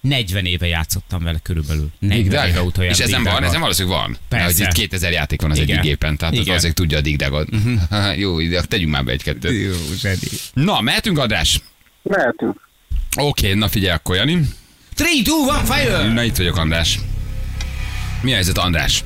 40 0.00 0.44
éve 0.44 0.66
játszottam 0.66 1.22
vele 1.22 1.38
körülbelül. 1.42 1.88
40 1.98 2.48
éve 2.48 2.62
utoljára. 2.62 2.94
És 2.96 3.00
ez 3.02 3.10
nem 3.10 3.22
van, 3.22 3.32
Digdaggal. 3.32 3.44
ez 3.46 3.52
nem 3.52 3.60
valószínűleg 3.60 3.98
van. 3.98 4.16
Persze. 4.28 4.44
Mert 4.44 4.58
hogy 4.58 4.66
itt 4.66 4.72
2000 4.72 5.12
játék 5.12 5.40
van 5.40 5.50
az 5.50 5.58
Igen. 5.58 5.68
egyik 5.78 5.90
gépen, 5.90 6.16
tehát 6.16 6.34
az 6.34 6.40
Igen. 6.40 6.56
azért 6.56 6.74
tudja 6.74 6.98
a 6.98 7.00
digdagot. 7.00 7.48
Jó, 8.16 8.40
ide 8.40 8.62
tegyünk 8.62 8.90
már 8.92 9.04
be 9.04 9.12
egy-kettőt. 9.12 9.62
Jó, 9.62 9.72
zseni. 9.96 10.18
Na, 10.52 10.80
mehetünk 10.80 11.18
András? 11.18 11.60
Mehetünk. 12.02 12.68
Oké, 13.16 13.52
na 13.54 13.68
figyelj 13.68 13.94
akkor, 13.94 14.16
Jani. 14.16 14.32
3, 14.32 14.44
2, 14.94 15.04
1, 15.04 15.64
fire! 15.64 16.12
Na 16.12 16.22
itt 16.22 16.36
vagyok, 16.36 16.56
András. 16.56 16.98
Mi 18.22 18.30
a 18.30 18.34
helyzet, 18.34 18.58
András? 18.58 19.04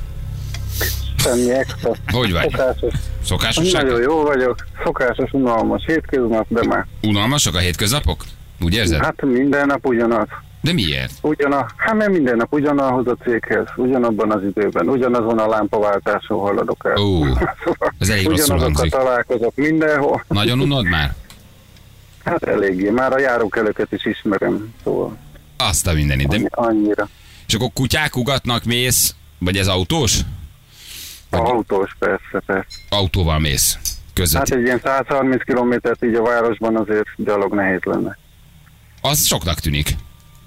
Semmi 1.17 1.51
extra. 1.51 1.91
Hogy 2.11 2.31
vagy? 2.31 2.49
Szokásos. 2.51 2.93
Szokásosság? 3.25 3.83
Nagyon 3.83 4.01
jó 4.01 4.21
vagyok. 4.23 4.55
Szokásos, 4.83 5.31
unalmas 5.31 5.83
hétköznap, 5.85 6.45
de 6.49 6.63
már. 6.67 6.85
Unalmasak 7.01 7.55
a 7.55 7.57
hétköznapok? 7.57 8.23
Úgy 8.61 8.73
érzed? 8.73 9.03
Hát 9.03 9.21
minden 9.21 9.65
nap 9.67 9.85
ugyanaz. 9.85 10.27
De 10.61 10.73
miért? 10.73 11.11
Ugyana, 11.21 11.65
hát 11.77 11.93
mert 11.95 12.09
minden 12.11 12.35
nap 12.35 12.53
ugyanahoz 12.53 13.07
a 13.07 13.15
céghez, 13.23 13.65
ugyanabban 13.75 14.31
az 14.31 14.43
időben, 14.43 14.87
ugyanazon 14.89 15.39
a 15.39 15.47
lámpaváltáson 15.47 16.39
haladok 16.39 16.85
el. 16.95 17.01
Ó, 17.03 17.25
ez 17.99 18.09
elég 18.09 18.27
rosszul 18.27 18.57
hangzik. 18.57 18.91
találkozok 18.91 19.55
mindenhol. 19.55 20.23
Nagyon 20.27 20.59
unod 20.59 20.85
már? 20.85 21.13
Hát 22.25 22.43
eléggé, 22.43 22.89
már 22.89 23.13
a 23.13 23.19
járókelőket 23.19 23.91
is 23.91 24.05
ismerem, 24.05 24.73
szóval 24.83 25.17
Azt 25.57 25.87
a 25.87 25.93
mindenit. 25.93 26.27
De, 26.27 26.35
annyi- 26.35 26.47
annyira. 26.51 27.09
És 27.53 27.59
akkor 27.59 27.73
kutyák 27.73 28.15
ugatnak, 28.15 28.63
mész, 28.63 29.15
vagy 29.39 29.57
ez 29.57 29.67
autós? 29.67 30.19
A 31.29 31.35
autós 31.37 31.95
persze, 31.99 32.41
persze. 32.45 32.65
Autóval 32.89 33.39
mész. 33.39 33.73
Hát 33.73 33.83
Közvet. 34.13 34.49
egy 34.51 34.61
ilyen 34.63 34.79
130 34.83 35.43
kilométert 35.43 36.03
így 36.03 36.13
a 36.15 36.21
városban 36.21 36.75
azért 36.77 37.07
gyalog 37.17 37.53
nehéz 37.53 37.79
lenne. 37.83 38.17
Az 39.01 39.25
soknak 39.25 39.59
tűnik. 39.59 39.95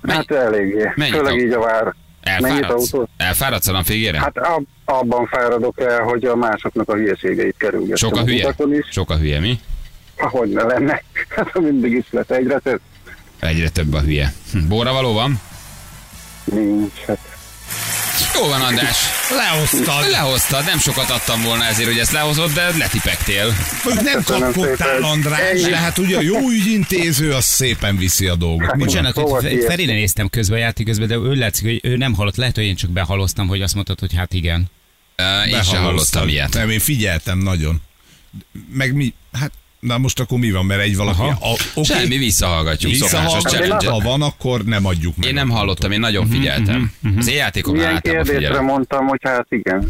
Mennyi- 0.01 0.27
Hát 0.29 0.45
eléggé, 0.47 0.92
mennyit 0.97 1.14
főleg 1.14 1.33
au- 1.33 1.40
így 1.40 1.53
a 1.53 1.59
vár. 1.61 1.95
Elfáradsz? 2.23 2.92
autó? 2.92 3.09
Elfáradsz 3.16 3.66
a 3.69 3.83
végére? 3.87 4.19
Hát 4.19 4.38
ab, 4.38 4.66
abban 4.85 5.27
fáradok 5.27 5.81
el, 5.81 6.03
hogy 6.03 6.25
a 6.25 6.37
másoknak 6.37 6.88
a 6.88 6.95
hülyeségeit 6.95 7.57
kerülgetem. 7.59 7.97
Sok 7.97 8.16
a 8.16 8.25
hülye? 8.25 8.55
is. 8.71 8.87
Sok 8.90 9.11
a 9.11 9.16
hülye, 9.16 9.40
mi? 9.40 9.61
Ahogy 10.16 10.49
ne 10.49 10.62
lenne. 10.62 11.03
Hát 11.37 11.59
mindig 11.59 11.92
is 11.92 12.05
lett 12.11 12.31
egyre 12.31 12.59
több. 12.59 12.81
Egyre 13.40 13.69
több 13.69 13.92
a 13.95 14.01
hülye. 14.01 14.33
Hm, 14.53 14.69
Bóra 14.69 14.92
való 14.92 15.12
van? 15.12 15.40
Nincs. 16.54 16.92
Hát. 17.06 17.18
Jó 18.35 18.48
van, 18.48 18.61
András. 18.61 18.96
Lehoztad. 19.30 20.11
Lehoztad, 20.11 20.64
nem 20.64 20.78
sokat 20.78 21.11
adtam 21.11 21.42
volna 21.42 21.64
ezért, 21.64 21.88
hogy 21.88 21.98
ezt 21.98 22.12
lehozott, 22.12 22.54
de 22.54 22.76
letipektél. 22.78 23.54
Hogy 23.82 23.94
nem 24.02 24.22
kapkodtál, 24.22 24.76
szépen. 24.76 25.02
András, 25.02 25.62
de 25.62 25.76
hát 25.76 25.98
ugye 25.98 26.16
a 26.16 26.20
jó 26.20 26.48
ügyintéző 26.50 27.32
az 27.32 27.44
szépen 27.44 27.96
viszi 27.96 28.26
a 28.26 28.35
dolgot. 28.35 28.61
Mi 28.61 28.66
van? 28.66 28.78
Bocsánat, 28.78 29.14
Szóval 29.14 29.40
hogy. 29.40 29.64
Ferine 29.66 29.92
néztem 29.92 30.28
közben 30.28 30.59
a 30.59 30.61
játék 30.61 30.87
közben, 30.87 31.09
de 31.09 31.14
ő 31.14 31.35
látszik, 31.35 31.64
hogy 31.64 31.80
ő 31.82 31.96
nem 31.96 32.14
hallott. 32.14 32.37
Lehet, 32.37 32.54
hogy 32.54 32.64
én 32.64 32.76
csak 32.76 32.90
behaloztam, 32.90 33.48
hogy 33.48 33.62
azt 33.62 33.74
mondtad, 33.74 33.98
hogy 33.98 34.14
hát 34.14 34.32
igen. 34.32 34.70
Uh, 35.18 35.50
én 35.50 35.62
sem 35.62 35.82
hallottam 35.82 36.28
ilyet. 36.28 36.52
Nem, 36.54 36.70
én 36.70 36.78
figyeltem 36.78 37.38
nagyon. 37.38 37.82
Meg 38.72 38.94
mi, 38.94 39.14
hát, 39.32 39.52
na 39.87 39.99
most 39.99 40.20
akkor 40.20 40.38
mi 40.38 40.51
van, 40.51 40.66
mert 40.66 40.81
egy 40.81 40.96
valaki... 40.96 41.20
Aha. 41.20 41.37
A, 41.53 41.57
oké, 41.75 41.92
Semmi, 41.92 42.16
visszahallgatjuk. 42.18 42.92
Visszahallgatjuk, 42.92 43.83
ha 43.83 43.99
van, 44.01 44.22
akkor 44.22 44.64
nem 44.64 44.87
adjuk 44.87 45.16
meg. 45.16 45.29
Én 45.29 45.35
nem 45.35 45.49
hallottam, 45.51 45.90
én 45.90 46.01
nagyon 46.01 46.27
figyeltem. 46.27 46.92
Az 47.18 47.29
én 47.29 47.35
játékomnál 47.37 47.81
Milyen 47.83 47.94
általában 47.96 48.25
kérdésre 48.25 48.46
figyelem. 48.49 48.64
mondtam, 48.72 49.07
hogy 49.07 49.20
hát 49.22 49.46
igen. 49.49 49.88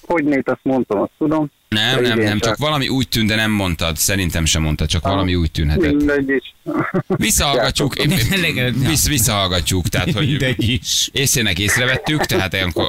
Hogy 0.00 0.24
négy, 0.24 0.42
azt 0.44 0.60
mondtam, 0.62 1.00
azt 1.00 1.10
tudom. 1.18 1.50
Nem, 1.68 2.02
nem, 2.02 2.18
nem, 2.18 2.38
csak 2.38 2.56
valami 2.56 2.88
úgy 2.88 3.08
tűnt, 3.08 3.28
de 3.28 3.34
nem 3.34 3.50
mondtad. 3.50 3.96
Szerintem 3.96 4.44
sem 4.44 4.62
mondtad, 4.62 4.88
csak 4.88 5.02
valami 5.02 5.34
úgy 5.34 5.50
tűnhetett. 5.50 5.92
Mindegy 5.94 6.28
is. 6.28 6.54
Visszahallgatjuk, 7.26 7.94
én- 7.94 8.74
vissz, 8.88 9.08
visszahallgatjuk, 9.08 9.88
tehát 9.88 10.12
hogy 10.12 10.26
Mindegy 10.26 10.68
is. 10.68 11.08
észének 11.12 11.58
észrevettük, 11.58 12.24
tehát 12.24 12.52
ilyenkor, 12.52 12.88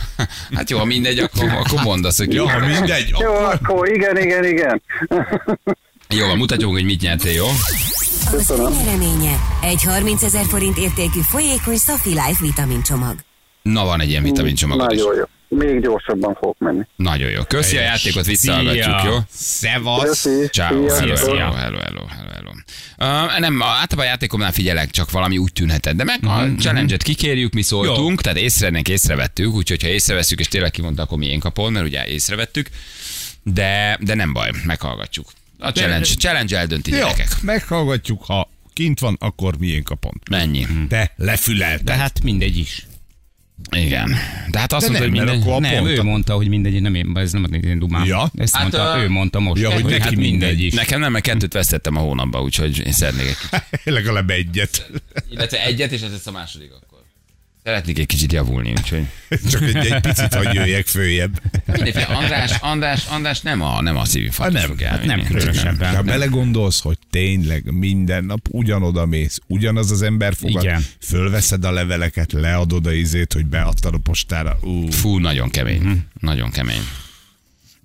hát 0.56 0.70
jó, 0.70 0.78
ha 0.78 0.84
mindegy, 0.84 1.18
akkor, 1.18 1.48
akkor 1.48 1.82
mondd 1.82 2.04
azt, 2.04 2.18
hogy 2.18 2.34
Ja, 2.34 2.50
ha 2.50 2.66
mindegy, 2.66 3.12
Jó, 3.20 3.32
akkor 3.34 3.88
igen, 3.88 4.18
igen, 4.18 4.44
igen. 4.44 4.82
Jó, 6.08 6.26
van, 6.26 6.36
mutatjuk, 6.36 6.70
hogy 6.70 6.84
mit 6.84 7.00
nyertél, 7.00 7.32
jó? 7.32 7.46
Az 8.32 8.50
ön 8.50 8.72
nyereménye. 8.72 9.36
Egy 9.62 9.82
30 9.82 10.22
ezer 10.22 10.44
forint 10.44 10.76
értékű 10.78 11.20
folyékony 11.20 11.76
Safi 11.76 12.08
Life 12.08 12.38
vitamincsomag. 12.40 13.14
Na, 13.62 13.84
van 13.84 14.00
egy 14.00 14.08
ilyen 14.08 14.22
vitamincsomagod 14.22 14.92
is. 14.92 14.98
Nagyon 14.98 15.16
jó. 15.16 15.24
Még 15.48 15.80
gyorsabban 15.80 16.34
fogok 16.34 16.58
menni. 16.58 16.82
Nagyon 16.96 17.30
jó. 17.30 17.42
Köszi 17.42 17.76
a 17.76 17.80
játékot, 17.80 18.26
visszahallgatjuk, 18.26 18.84
Szia. 18.84 19.10
jó? 19.10 19.16
szevasz. 19.30 20.26
Ciao, 20.50 20.88
hello, 20.88 21.16
Szia. 21.16 21.34
hello, 21.34 21.54
hello, 21.54 21.78
hello, 21.78 22.06
hello, 22.06 22.30
hello. 22.32 22.50
Uh, 22.98 23.38
nem, 23.38 23.62
általában 23.62 23.98
a 23.98 24.08
játékomnál 24.08 24.52
figyelek, 24.52 24.90
csak 24.90 25.10
valami 25.10 25.38
úgy 25.38 25.52
tűnhetett. 25.52 25.94
De 25.94 26.04
meg 26.04 26.18
a 26.24 26.44
challenge-et 26.58 27.02
kikérjük, 27.02 27.52
mi 27.52 27.62
szóltunk, 27.62 28.20
tehát 28.20 28.38
észrevennénk, 28.38 28.88
észrevettük, 28.88 29.54
úgyhogy 29.54 29.82
ha 29.82 29.88
észreveszünk, 29.88 30.40
és 30.40 30.48
tényleg 30.48 30.70
kimondta, 30.70 31.02
akkor 31.02 31.18
miénk 31.18 31.44
a 31.44 31.50
pont, 31.50 31.72
mert 31.72 31.86
ugye 31.86 32.06
észrevettük. 32.06 32.68
De, 33.42 33.98
de 34.00 34.14
nem 34.14 34.32
baj, 34.32 34.50
meghallgatjuk. 34.64 35.26
A 35.58 35.70
challenge, 35.70 36.06
challenge 36.14 36.58
eldönti 36.58 36.90
Jó, 36.90 36.96
gyerekek. 36.96 37.42
meghallgatjuk, 37.42 38.24
ha 38.24 38.50
kint 38.72 39.00
van, 39.00 39.16
akkor 39.20 39.58
miénk 39.58 39.90
a 39.90 39.94
pont. 39.94 40.28
Mennyi? 40.28 40.66
Te 40.88 41.12
lefülelted. 41.16 41.84
De 41.86 41.92
hát 41.94 42.22
mindegy 42.22 42.56
is. 42.58 42.86
Igen. 43.76 44.14
De 44.50 44.58
hát 44.58 44.72
azt 44.72 44.84
De 44.86 44.90
mondta, 44.90 45.08
hogy 45.08 45.16
nem, 45.16 45.24
mert 45.24 45.36
minden... 45.36 45.52
akkor 45.52 45.52
a 45.52 45.70
nem, 45.70 45.84
pont- 45.84 45.98
ő 45.98 46.02
mondta, 46.02 46.34
hogy 46.34 46.48
mindegy, 46.48 46.80
nem 46.80 46.94
én, 46.94 47.12
ez 47.14 47.32
nem 47.32 47.44
az 47.44 47.64
én 47.64 47.78
dumám. 47.78 48.04
Ja? 48.04 48.30
Ezt 48.36 48.54
Hát, 48.54 48.62
mondta, 48.62 48.98
ö, 48.98 49.02
ő 49.02 49.08
mondta 49.08 49.40
most. 49.40 49.62
Ja, 49.62 49.70
hogy 49.72 49.84
neki 49.84 50.00
hát 50.00 50.14
mindegy 50.16 50.60
is. 50.60 50.72
Nekem 50.74 51.00
nem, 51.00 51.12
mert 51.12 51.24
kettőt 51.24 51.52
vesztettem 51.52 51.96
a 51.96 52.00
hónapban, 52.00 52.42
úgyhogy 52.42 52.86
én 52.86 52.92
szeretnék 52.92 53.36
egy. 53.50 53.60
Legalább 53.92 54.30
egyet. 54.30 54.90
Illetve 55.30 55.64
egyet, 55.64 55.92
és 55.92 56.00
ez 56.00 56.10
lesz 56.10 56.26
a 56.26 56.30
második 56.30 56.70
akkor. 56.72 56.95
Szeretnék 57.66 57.98
egy 57.98 58.06
kicsit 58.06 58.32
javulni, 58.32 58.70
úgyhogy... 58.70 59.04
Csak 59.50 59.62
egy, 59.62 59.76
egy 59.76 60.00
picit, 60.00 60.34
hogy 60.34 60.54
jöjjek 60.54 60.86
följebb. 60.86 61.42
Mindenféle 61.66 62.04
András, 62.04 62.56
András, 62.60 63.06
András 63.06 63.40
nem 63.40 63.62
a, 63.62 63.82
nem 63.82 63.96
a 63.96 64.04
szívinfarktus 64.04 64.60
Hát 64.60 64.68
nem, 64.68 64.76
fog 64.76 64.86
hát 64.86 65.04
nem 65.04 65.24
különösebben. 65.24 65.94
Ha 65.94 66.02
belegondolsz, 66.02 66.80
hogy 66.80 66.98
tényleg 67.10 67.72
minden 67.72 68.24
nap 68.24 68.40
ugyanoda 68.50 69.06
mész, 69.06 69.38
ugyanaz 69.46 69.90
az 69.90 70.02
ember 70.02 70.34
fogad, 70.34 70.62
Igen. 70.62 70.84
fölveszed 71.00 71.64
a 71.64 71.70
leveleket, 71.70 72.32
leadod 72.32 72.86
a 72.86 72.92
izét, 72.92 73.32
hogy 73.32 73.46
beadtad 73.46 73.94
a 73.94 73.98
postára. 73.98 74.58
Ú, 74.62 74.90
Fú, 74.90 75.18
nagyon 75.18 75.50
kemény. 75.50 75.80
Mhm. 75.80 75.92
Nagyon 76.20 76.50
kemény. 76.50 76.82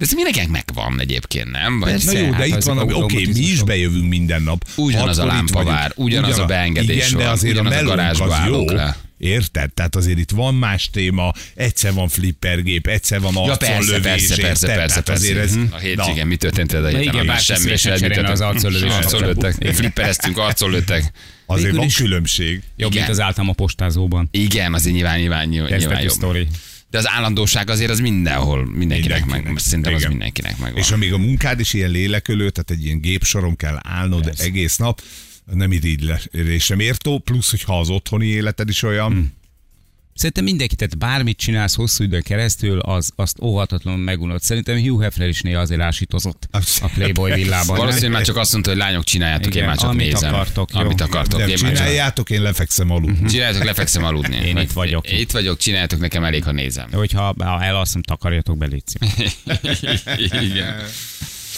De 0.02 0.08
ez 0.08 0.14
mindenkinek 0.14 0.48
megvan 0.50 1.00
egyébként, 1.00 1.52
nem? 1.52 1.80
Vagy 1.80 2.04
Na 2.06 2.12
jó, 2.18 2.30
de 2.30 2.36
hát 2.36 2.48
itt 2.48 2.64
van, 2.64 2.94
oké, 2.94 3.26
mi 3.26 3.40
is 3.40 3.64
bejövünk 3.64 4.08
minden 4.10 4.42
nap. 4.42 4.68
Ugyanaz 4.76 5.18
a 5.18 5.26
lámpavár, 5.26 5.92
ugyanaz 5.96 6.40
a 6.40 6.46
beengedés 6.46 6.96
Igen, 7.08 7.18
de 7.18 7.24
van, 7.24 7.34
azért 7.34 7.58
a 7.58 7.60
ugyanaz 7.62 7.80
a 7.80 7.84
melónk 7.84 7.96
garázsba 7.98 8.26
az 8.26 8.48
jó. 8.48 8.66
le. 8.66 8.98
Érted? 9.18 9.74
Tehát 9.74 9.96
azért 9.96 10.18
itt 10.20 10.32
van 10.32 10.56
más 10.56 10.90
téma, 10.90 11.34
egyszer 11.56 11.94
van 11.94 12.08
flippergép, 12.08 12.88
egyszer 12.88 13.22
van 13.22 13.34
Ja, 13.46 13.56
persze, 13.56 13.92
lövés, 13.92 14.02
persze, 14.02 14.36
persze, 14.42 14.68
érted? 14.68 14.76
persze, 14.76 15.02
Tehát 15.02 15.20
azért 15.22 15.38
persze. 15.38 15.60
ez. 15.60 15.66
A 15.72 15.78
hétvégén 15.78 16.28
mi 16.28 16.36
történt 16.36 16.74
ez 16.74 16.84
a 16.84 16.88
héten? 16.88 17.02
igen, 17.02 17.26
bárki 17.26 17.44
Semmi 17.44 17.78
sem 17.78 17.98
cserélne 17.98 18.30
az 18.30 18.42
arcolövést. 18.42 18.94
Arcon 18.94 19.26
lőttek. 19.26 19.74
Flippereztünk, 19.74 20.38
arcon 20.38 20.72
lőttek. 20.72 21.12
azért 21.46 21.76
van 21.76 21.88
különbség. 21.88 22.62
Jobb, 22.78 22.94
mint 22.94 23.10
az 23.10 23.20
általam 23.20 23.50
a 23.50 23.54
postázóban. 23.54 24.28
Igen, 24.32 24.74
azért 24.74 24.96
nyilván, 24.96 25.20
nyilván, 25.20 25.48
nyilván, 25.48 26.02
jobb. 26.02 26.48
De 26.92 26.98
az 26.98 27.08
állandóság 27.10 27.70
azért 27.70 27.92
az 27.92 28.00
mindenhol, 28.00 28.66
mindenkinek, 28.66 29.20
Mindenkinek. 29.20 29.54
meg, 29.54 29.58
szerintem 29.64 29.94
az 29.94 30.00
Igen. 30.00 30.12
mindenkinek 30.12 30.58
megvan. 30.58 30.82
És 30.82 30.92
amíg 30.92 31.14
a 31.14 31.18
munkád 31.18 31.60
is 31.60 31.74
ilyen 31.74 31.90
lélekölő, 31.90 32.50
tehát 32.50 32.72
egy 32.72 32.86
ilyen 32.86 33.02
gépsoron 33.02 33.56
kell 33.56 33.78
állnod 33.84 34.24
Persze. 34.24 34.44
egész 34.44 34.78
nap, 34.78 35.02
nem 35.54 35.72
irigylésre 35.72 36.76
mértó, 36.76 37.20
plusz, 37.20 37.50
hogyha 37.50 37.80
az 37.80 37.90
otthoni 37.90 38.26
életed 38.26 38.70
is 38.70 38.84
olyan, 38.84 39.12
Hmm. 39.12 39.34
Szerintem 40.14 40.44
mindenki, 40.44 40.76
tehát 40.76 40.98
bármit 40.98 41.38
csinálsz 41.38 41.76
hosszú 41.76 42.04
időn 42.04 42.22
keresztül, 42.22 42.80
az, 42.80 43.12
azt 43.16 43.42
óhatatlanul 43.42 44.00
megunod. 44.00 44.42
Szerintem 44.42 44.82
Hugh 44.82 45.04
Hefner 45.04 45.28
is 45.28 45.42
néha 45.42 45.62
azért 45.62 45.82
ásítozott 45.82 46.48
a 46.82 46.90
Playboy 46.94 47.34
villában. 47.34 47.78
Valószínűleg 47.78 48.12
már 48.12 48.22
csak 48.24 48.38
azt 48.38 48.52
mondta, 48.52 48.70
hogy 48.70 48.80
lányok 48.80 49.04
csináljátok, 49.04 49.46
én 49.46 49.52
Igen, 49.52 49.66
már 49.66 49.78
csak 49.78 49.90
amit 49.90 50.12
nézem. 50.12 50.34
akartok, 50.34 50.74
jó. 50.74 50.80
Amit 50.80 51.02
akartok, 51.02 51.40
nem 51.40 51.50
én 51.50 51.56
csináljátok, 51.56 52.30
én 52.30 52.42
lefekszem 52.42 52.90
aludni. 52.90 53.30
Csináljátok, 53.30 53.64
lefekszem 53.64 54.04
aludni. 54.04 54.36
Én 54.36 54.58
itt 54.58 54.72
vagyok. 54.72 55.12
Itt 55.12 55.32
vagyok, 55.32 55.58
csináljátok, 55.58 56.00
nekem 56.00 56.24
elég, 56.24 56.44
ha 56.44 56.52
nézem. 56.52 56.92
Hogyha 56.92 57.34
ha 57.38 57.64
elalszom, 57.64 58.02
takarjatok 58.02 58.58
be. 58.58 58.68
Igen. 60.42 60.76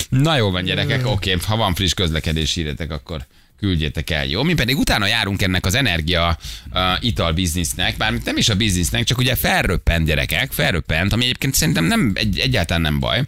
Na 0.10 0.38
jó 0.38 0.52
van, 0.52 0.64
gyerekek, 0.64 1.08
oké, 1.08 1.38
ha 1.46 1.56
van 1.56 1.74
friss 1.76 1.94
közlekedés, 1.94 2.56
írjatok, 2.56 2.92
akkor 2.92 3.26
küldjétek 3.64 4.10
el, 4.10 4.26
jó? 4.26 4.44
Mi 4.44 4.54
pedig 4.54 4.78
utána 4.78 5.06
járunk 5.06 5.42
ennek 5.42 5.66
az 5.66 5.76
energia 5.76 6.38
uh, 6.74 6.82
ital 7.00 7.32
biznisznek, 7.32 7.98
bármint 7.98 8.26
nem 8.26 8.38
is 8.38 8.50
a 8.50 8.56
biznisznek, 8.56 9.04
csak 9.04 9.18
ugye 9.18 9.36
felröppent 9.36 10.06
gyerekek, 10.06 10.52
felröppent, 10.52 11.14
ami 11.14 11.24
egyébként 11.24 11.54
szerintem 11.54 11.86
nem, 11.86 12.12
egy, 12.14 12.40
egyáltalán 12.40 12.82
nem 12.82 13.00
baj, 13.00 13.24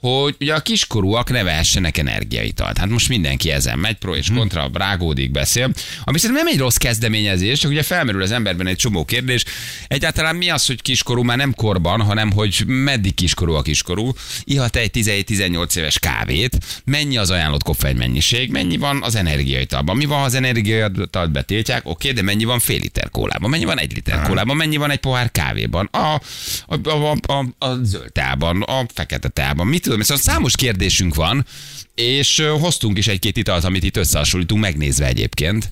hogy 0.00 0.36
ugye 0.40 0.54
a 0.54 0.60
kiskorúak 0.60 1.30
ne 1.30 1.42
vehessenek 1.42 1.98
energiaitalt. 1.98 2.78
Hát 2.78 2.88
most 2.88 3.08
mindenki 3.08 3.50
ezen 3.50 3.78
megy, 3.78 3.96
pro 3.96 4.14
és 4.14 4.30
kontra, 4.34 4.70
rágódik, 4.72 5.30
beszél. 5.30 5.70
Ami 6.04 6.18
szerintem 6.18 6.44
nem 6.44 6.54
egy 6.54 6.60
rossz 6.60 6.76
kezdeményezés, 6.76 7.58
csak 7.58 7.70
ugye 7.70 7.82
felmerül 7.82 8.22
az 8.22 8.30
emberben 8.30 8.66
egy 8.66 8.76
csomó 8.76 9.04
kérdés. 9.04 9.44
Egyáltalán 9.88 10.36
mi 10.36 10.50
az, 10.50 10.66
hogy 10.66 10.82
kiskorú 10.82 11.22
már 11.22 11.36
nem 11.36 11.54
korban, 11.54 12.00
hanem 12.00 12.32
hogy 12.32 12.62
meddig 12.66 13.14
kiskorú 13.14 13.54
a 13.54 13.62
kiskorú. 13.62 14.12
Ihat 14.44 14.76
egy 14.76 14.90
17-18 14.94 15.76
éves 15.76 15.98
kávét, 15.98 16.58
mennyi 16.84 17.16
az 17.16 17.30
ajánlott 17.30 17.62
koffein 17.62 17.96
mennyiség, 17.96 18.50
mennyi 18.50 18.76
van 18.76 19.02
az 19.02 19.14
energiaitalban. 19.14 19.96
Mi 19.96 20.04
van, 20.04 20.18
ha 20.18 20.24
az 20.24 20.34
energiaitalt 20.34 21.30
betiltják, 21.30 21.88
oké, 21.88 22.12
de 22.12 22.22
mennyi 22.22 22.44
van 22.44 22.58
fél 22.58 22.78
liter 22.78 23.10
kólában, 23.10 23.50
mennyi 23.50 23.64
van 23.64 23.78
egy 23.78 23.94
liter 23.94 24.22
kólában, 24.22 24.56
mennyi 24.56 24.76
van 24.76 24.90
egy 24.90 24.98
pohár 24.98 25.30
kávéban, 25.30 25.88
a, 25.92 26.20
a, 26.66 26.88
a, 26.88 27.12
a, 27.26 27.32
a, 27.32 27.66
a 27.66 27.78
zöld 27.82 28.12
teában, 28.12 28.62
a 28.62 28.86
fekete 28.94 29.28
teában, 29.28 29.66
mit 29.66 29.86
tudom, 29.90 30.02
szóval 30.02 30.22
számos 30.22 30.56
kérdésünk 30.56 31.14
van, 31.14 31.46
és 31.94 32.42
hoztunk 32.58 32.98
is 32.98 33.06
egy-két 33.06 33.36
italt, 33.36 33.64
amit 33.64 33.82
itt 33.82 33.96
összehasonlítunk, 33.96 34.60
megnézve 34.60 35.06
egyébként. 35.06 35.70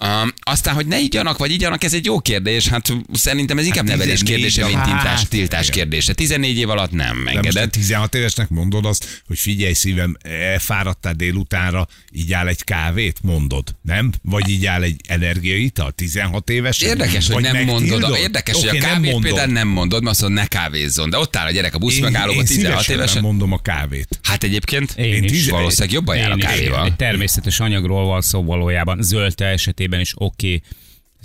Um, 0.00 0.32
aztán, 0.40 0.74
hogy 0.74 0.86
ne 0.86 0.98
igyanak, 1.00 1.38
vagy 1.38 1.50
igyanak, 1.50 1.84
ez 1.84 1.94
egy 1.94 2.04
jó 2.04 2.20
kérdés. 2.20 2.68
Hát 2.68 2.92
szerintem 3.12 3.58
ez 3.58 3.66
inkább 3.66 3.88
Hát 3.88 3.96
nevelés 3.96 4.18
14 4.20 4.34
kérdése, 4.40 4.66
mint 4.66 4.82
tiltás, 4.84 5.18
Hát, 5.18 5.28
tiltás 5.28 5.68
igen. 5.68 5.78
kérdése. 5.78 6.12
14 6.14 6.56
év 6.58 6.68
alatt 6.70 6.90
nem 6.90 7.26
engedett. 7.26 7.70
16 7.70 8.14
évesnek 8.14 8.48
mondod 8.48 8.84
azt, 8.86 9.22
hogy 9.26 9.38
figyelj 9.38 9.72
szívem, 9.72 10.16
fáradtál 10.58 11.12
délutánra, 11.14 11.86
így 12.12 12.32
áll 12.32 12.46
egy 12.46 12.64
kávét, 12.64 13.18
mondod, 13.22 13.76
nem? 13.82 14.12
Vagy 14.22 14.48
így 14.48 14.66
áll 14.66 14.82
egy 14.82 15.00
energiaital, 15.08 15.90
16 15.92 16.50
éves? 16.50 16.80
Érdekes, 16.80 17.28
hogy 17.28 17.42
nem 17.42 17.64
mondod. 17.64 18.16
Érdekes, 18.16 18.54
hogy 18.54 18.68
Oké, 18.68 18.78
a 18.78 18.80
nem 18.80 18.90
kávét 18.90 19.10
mondod. 19.12 19.30
például 19.30 19.52
nem 19.52 19.68
mondod, 19.68 20.02
mert 20.02 20.12
azt 20.12 20.22
mondod, 20.22 20.40
ne 20.40 20.46
kávézzon. 20.46 21.10
De 21.10 21.18
ott 21.18 21.36
áll 21.36 21.46
a 21.46 21.50
gyerek 21.50 21.74
a 21.74 21.78
busz 21.78 21.96
Én, 21.96 22.02
megállóba 22.02 22.38
én 22.40 22.44
16 22.46 22.70
szívesen 22.72 22.94
évesen. 22.94 23.14
nem 23.22 23.30
mondom 23.30 23.52
a 23.52 23.58
kávét. 23.62 24.18
Hát 24.22 24.42
egyébként 24.44 24.92
Én 24.96 25.24
is. 25.24 25.30
tíz- 25.30 25.50
valószínűleg 25.50 25.92
jobban 25.92 26.16
jár 26.16 26.30
a 26.30 26.32
Én 26.32 26.38
is. 26.38 26.44
kávéval. 26.44 26.84
Egy 26.84 26.96
természetes 26.96 27.60
anyagról 27.60 28.06
van 28.06 28.20
szó 28.20 28.44
valójában. 28.44 29.02
Zöld 29.02 29.34
te 29.34 29.44
esetében 29.86 30.00
is 30.00 30.14
oké. 30.16 30.60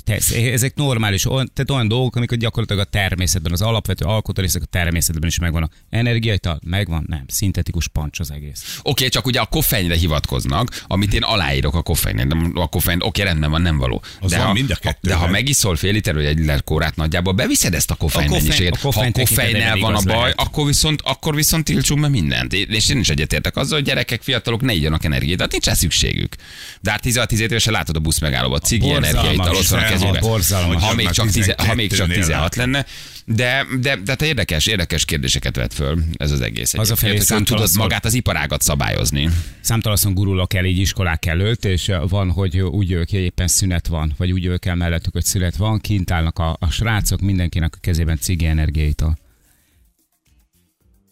Tesz, 0.03 0.31
ezek 0.31 0.75
normális, 0.75 1.25
olyan, 1.25 1.51
tehát 1.53 1.71
olyan 1.71 1.87
dolgok, 1.87 2.15
amikor 2.15 2.37
gyakorlatilag 2.37 2.81
a 2.87 2.89
természetben, 2.89 3.51
az 3.51 3.61
alapvető 3.61 4.05
alkotórészek 4.05 4.61
a 4.61 4.65
természetben 4.65 5.29
is 5.29 5.39
megvannak. 5.39 5.73
Energiaital 5.89 6.59
megvan? 6.65 7.05
Nem. 7.07 7.23
Szintetikus 7.27 7.87
pancs 7.87 8.19
az 8.19 8.31
egész. 8.31 8.79
Oké, 8.83 9.07
csak 9.07 9.25
ugye 9.25 9.39
a 9.39 9.45
koffeinre 9.45 9.95
hivatkoznak, 9.95 10.83
amit 10.87 11.13
én 11.13 11.21
aláírok 11.23 11.75
a 11.75 11.81
koffeinre. 11.81 12.25
De 12.25 12.35
a 12.53 12.67
koffein, 12.67 12.97
oké, 13.01 13.21
rendben 13.21 13.49
van, 13.51 13.61
nem 13.61 13.77
való. 13.77 14.01
Az 14.19 14.31
de, 14.31 14.37
van 14.37 14.45
ha, 14.45 14.53
mind 14.53 14.69
a 14.71 14.73
de 14.73 14.79
kettőben. 14.79 15.17
ha 15.17 15.27
megiszol 15.27 15.75
fél 15.75 15.91
liter 15.91 16.13
vagy 16.13 16.25
egy 16.25 16.37
liter 16.37 16.63
kórát 16.63 16.95
nagyjából, 16.95 17.33
beviszed 17.33 17.73
ezt 17.73 17.91
a 17.91 17.95
koffein, 17.95 18.25
A 18.25 18.29
koffein- 18.29 18.47
mennyiséget. 18.47 18.75
a 18.75 18.79
koffein 18.81 19.11
ha 19.15 19.21
a 19.21 19.25
koffeinnel 19.25 19.77
van 19.77 19.95
a 19.95 20.01
baj, 20.01 20.15
lehet. 20.15 20.39
akkor 20.39 20.65
viszont, 20.65 21.01
akkor 21.03 21.35
viszont 21.35 21.63
tiltsunk 21.65 22.01
be 22.01 22.07
mindent. 22.07 22.53
És 22.53 22.89
én 22.89 22.99
is 22.99 23.09
egyetértek 23.09 23.55
azzal, 23.57 23.77
hogy 23.77 23.87
gyerekek, 23.87 24.21
fiatalok 24.21 24.61
ne 24.61 24.73
igyanak 24.73 25.03
energiát, 25.03 25.37
tehát 25.37 25.51
nincs 25.51 25.65
rá 25.65 25.73
szükségük. 25.73 26.35
De 26.81 26.91
hát 26.91 27.01
16-17 27.05 27.31
évesen 27.39 27.73
látod 27.73 27.95
a 27.95 27.99
busz 27.99 28.19
megállóba, 28.19 28.59
cigi 28.59 28.89
energiaital 28.93 29.55
ott 29.55 29.65
van 29.67 29.79
a 29.83 29.83
16, 29.91 30.11
kezében. 30.13 30.29
borzalmas. 30.29 30.83
Ha 30.83 30.93
még, 30.93 31.09
csak, 31.09 31.29
tize, 31.29 31.55
ha 31.57 31.75
még 31.75 31.93
csak 31.93 32.07
12-nél 32.07 32.13
16 32.13 32.55
lenne. 32.55 32.85
De, 33.25 33.65
de, 33.79 33.95
de 33.95 34.15
te 34.15 34.25
érdekes, 34.25 34.67
érdekes 34.67 35.05
kérdéseket 35.05 35.55
vet 35.55 35.73
föl 35.73 36.03
ez 36.17 36.31
az 36.31 36.41
egész. 36.41 36.73
Az 36.73 36.91
a 36.91 36.95
felé 36.95 37.21
hogy 37.27 37.43
tudod 37.43 37.69
magát 37.75 38.05
az 38.05 38.13
iparágat 38.13 38.61
szabályozni. 38.61 39.29
Számtalanszor 39.61 40.13
gurulok 40.13 40.53
el 40.53 40.65
így 40.65 40.77
iskolák 40.77 41.25
előtt, 41.25 41.65
és 41.65 41.91
van, 42.07 42.31
hogy 42.31 42.59
úgy 42.61 42.89
jövök 42.89 43.09
hogy 43.09 43.19
éppen 43.19 43.47
szünet 43.47 43.87
van, 43.87 44.13
vagy 44.17 44.31
úgy 44.31 44.43
jövök 44.43 44.65
el 44.65 44.75
mellettük, 44.75 45.13
hogy 45.13 45.25
szünet 45.25 45.55
van, 45.55 45.79
kint 45.79 46.11
állnak 46.11 46.39
a, 46.39 46.57
a 46.59 46.69
srácok, 46.69 47.21
mindenkinek 47.21 47.73
a 47.75 47.79
kezében 47.81 48.17
cigi 48.17 48.45
energiaitól. 48.45 49.17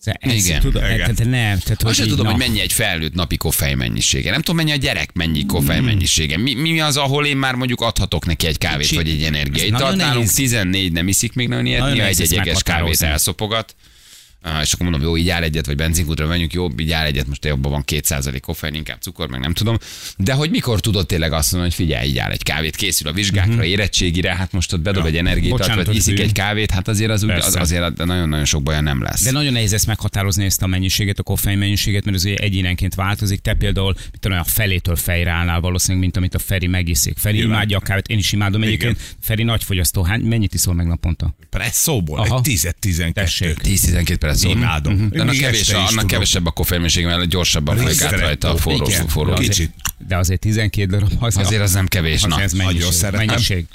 Ez, 0.03 0.45
Igen. 0.45 0.59
Tudod, 0.59 0.83
Igen. 0.83 0.97
Tehát 0.97 1.17
nem, 1.17 1.29
tehát, 1.31 1.71
Azt 1.71 1.81
hogy 1.81 1.93
sem 1.93 2.03
így, 2.05 2.09
tudom, 2.09 2.25
na, 2.25 2.31
hogy 2.31 2.39
mennyi 2.39 2.59
egy 2.59 2.73
felnőtt 2.73 3.13
napi 3.13 3.37
koffein 3.37 3.77
mennyisége. 3.77 4.31
Nem 4.31 4.39
tudom, 4.41 4.55
mennyi 4.55 4.71
a 4.71 4.75
gyerek 4.75 5.13
mennyi 5.13 5.45
koffein 5.45 5.83
mennyisége. 5.83 6.37
Mi, 6.37 6.53
mi 6.53 6.79
az, 6.79 6.97
ahol 6.97 7.25
én 7.25 7.37
már 7.37 7.55
mondjuk 7.55 7.81
adhatok 7.81 8.25
neki 8.25 8.47
egy 8.47 8.57
kávét 8.57 8.81
Kicsi. 8.81 8.95
vagy 8.95 9.09
egy 9.09 9.21
Ez 9.21 9.27
energiait. 9.27 9.71
nagyon 9.71 9.95
Nálunk 9.95 10.15
nehéz. 10.15 10.33
14 10.33 10.91
nem 10.91 11.07
iszik 11.07 11.33
még 11.33 11.47
nagyon 11.47 11.65
ilyet, 11.65 11.91
néha 11.91 12.05
ezt 12.07 12.31
jeges 12.31 12.63
kávét 12.63 13.01
elszopogat. 13.01 13.75
És 14.61 14.73
akkor 14.73 14.89
mondom, 14.89 15.01
jó, 15.07 15.17
így 15.17 15.29
áll 15.29 15.43
egyet, 15.43 15.65
vagy 15.65 15.75
benzinkútra 15.75 16.27
menjünk, 16.27 16.53
jó, 16.53 16.67
így 16.77 16.91
áll 16.91 17.05
egyet, 17.05 17.27
most 17.27 17.45
abban 17.45 17.71
van 17.71 17.83
2% 17.87 18.39
koffein, 18.41 18.73
inkább 18.73 19.01
cukor, 19.01 19.29
meg 19.29 19.39
nem 19.39 19.53
tudom. 19.53 19.77
De 20.17 20.33
hogy 20.33 20.49
mikor 20.49 20.79
tudod 20.79 21.05
tényleg 21.05 21.33
azt 21.33 21.51
mondani, 21.51 21.73
hogy 21.75 21.85
figyelj, 21.85 22.07
így 22.09 22.17
áll 22.17 22.31
egy 22.31 22.43
kávét, 22.43 22.75
készül 22.75 23.07
a 23.07 23.13
vizsgákra, 23.13 23.63
érettségire, 23.63 24.35
hát 24.35 24.51
most 24.51 24.73
ott 24.73 24.79
bedob 24.79 25.05
egy 25.05 25.17
energiát, 25.17 25.75
vagy 25.75 25.95
iszik 25.95 26.19
egy 26.19 26.31
kávét, 26.31 26.71
hát 26.71 26.87
azért 26.87 27.11
az, 27.11 27.23
úgy, 27.23 27.29
az 27.29 27.55
azért 27.55 27.97
nagyon-nagyon 27.97 28.45
sok 28.45 28.63
baja 28.63 28.81
nem 28.81 29.01
lesz. 29.01 29.23
De 29.23 29.31
nagyon 29.31 29.53
nehéz 29.53 29.73
ezt 29.73 29.87
meghatározni, 29.87 30.45
ezt 30.45 30.61
a 30.61 30.67
mennyiséget, 30.67 31.19
a 31.19 31.23
koffein 31.23 31.57
mennyiséget, 31.57 32.05
mert 32.05 32.17
ez 32.17 32.25
ugye 32.25 32.35
egyénenként 32.35 32.95
változik. 32.95 33.39
Te 33.39 33.53
például, 33.53 33.93
mit 34.11 34.19
tudom, 34.19 34.37
a 34.37 34.43
felétől 34.43 34.95
fejre 34.95 35.31
állnál 35.31 35.59
valószínűleg, 35.59 36.01
mint 36.01 36.17
amit 36.17 36.35
a 36.35 36.39
Feri 36.39 36.67
megiszik. 36.67 37.17
Feri 37.17 37.37
Nyilván. 37.37 37.55
imádja 37.55 37.77
a 37.77 37.81
kávét, 37.81 38.07
én 38.07 38.17
is 38.17 38.31
imádom 38.31 38.61
egyébként. 38.61 39.15
Feri 39.21 39.43
nagy 39.43 39.63
fogyasztó. 39.63 40.03
Hány, 40.03 40.21
mennyit 40.21 40.53
iszol 40.53 40.73
meg 40.73 40.87
naponta? 40.87 41.35
Presszóból, 41.49 42.19
Aha. 42.19 42.41
egy 42.43 42.59
10-12. 42.81 43.13
Tessék. 43.13 43.57
10-12 43.63 44.17
perc. 44.29 44.43
Imádom. 44.43 44.93
Mhm. 44.93 45.07
De 45.07 45.21
annak, 45.21 45.33
Még 45.33 45.41
kevés, 45.41 45.69
annak 45.69 46.07
kevesebb 46.07 46.45
a 46.45 46.51
koffeinmennység, 46.51 47.05
mert 47.05 47.27
gyorsabban 47.27 47.77
folyik 47.77 48.01
át 48.01 48.19
rajta 48.19 48.49
a 48.53 48.57
forró, 48.57 48.85
Igen. 48.87 49.07
forró. 49.07 49.33
Kicsit. 49.33 49.49
Kicsit. 49.49 49.71
De 50.07 50.17
azért 50.17 50.39
12 50.39 50.89
darab 50.91 51.11
az 51.19 51.37
Azért 51.37 51.61
az 51.61 51.71
nem 51.73 51.87
kevés. 51.87 52.23
az 52.23 52.29
Na. 52.29 52.41
ez 52.41 52.53
mennyiség. 52.53 53.11
mennyiség. 53.11 53.65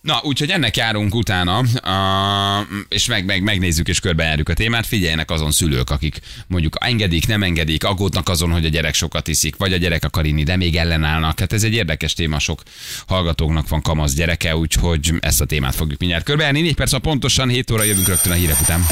Na, 0.00 0.20
úgyhogy 0.22 0.50
ennek 0.50 0.76
járunk 0.76 1.14
utána, 1.14 1.58
uh, 1.60 2.66
és 2.88 3.06
meg, 3.06 3.24
meg, 3.24 3.42
megnézzük 3.42 3.88
és 3.88 4.00
körbejárjuk 4.00 4.48
a 4.48 4.54
témát. 4.54 4.86
Figyeljenek 4.86 5.30
azon 5.30 5.50
szülők, 5.50 5.90
akik 5.90 6.20
mondjuk 6.46 6.76
engedik, 6.80 7.26
nem 7.26 7.42
engedik, 7.42 7.84
aggódnak 7.84 8.28
azon, 8.28 8.50
hogy 8.50 8.64
a 8.64 8.68
gyerek 8.68 8.94
sokat 8.94 9.28
iszik, 9.28 9.56
vagy 9.56 9.72
a 9.72 9.76
gyerek 9.76 10.04
akar 10.04 10.26
inni, 10.26 10.42
de 10.42 10.56
még 10.56 10.76
ellenállnak. 10.76 11.38
Hát 11.40 11.52
ez 11.52 11.62
egy 11.62 11.72
érdekes 11.74 12.12
téma, 12.12 12.38
sok 12.38 12.62
hallgatóknak 13.06 13.68
van 13.68 13.82
kamasz 13.82 14.12
gyereke, 14.14 14.56
úgyhogy 14.56 15.12
ezt 15.20 15.40
a 15.40 15.44
témát 15.44 15.74
fogjuk 15.74 15.98
mindjárt 15.98 16.24
körbejárni. 16.24 16.60
4 16.60 16.74
perc 16.74 16.92
a 16.92 16.98
pontosan, 16.98 17.48
7 17.48 17.70
óra 17.70 17.82
jövünk 17.82 18.06
rögtön 18.06 18.32
a 18.32 18.34
hírek 18.34 18.60
után. 18.60 18.86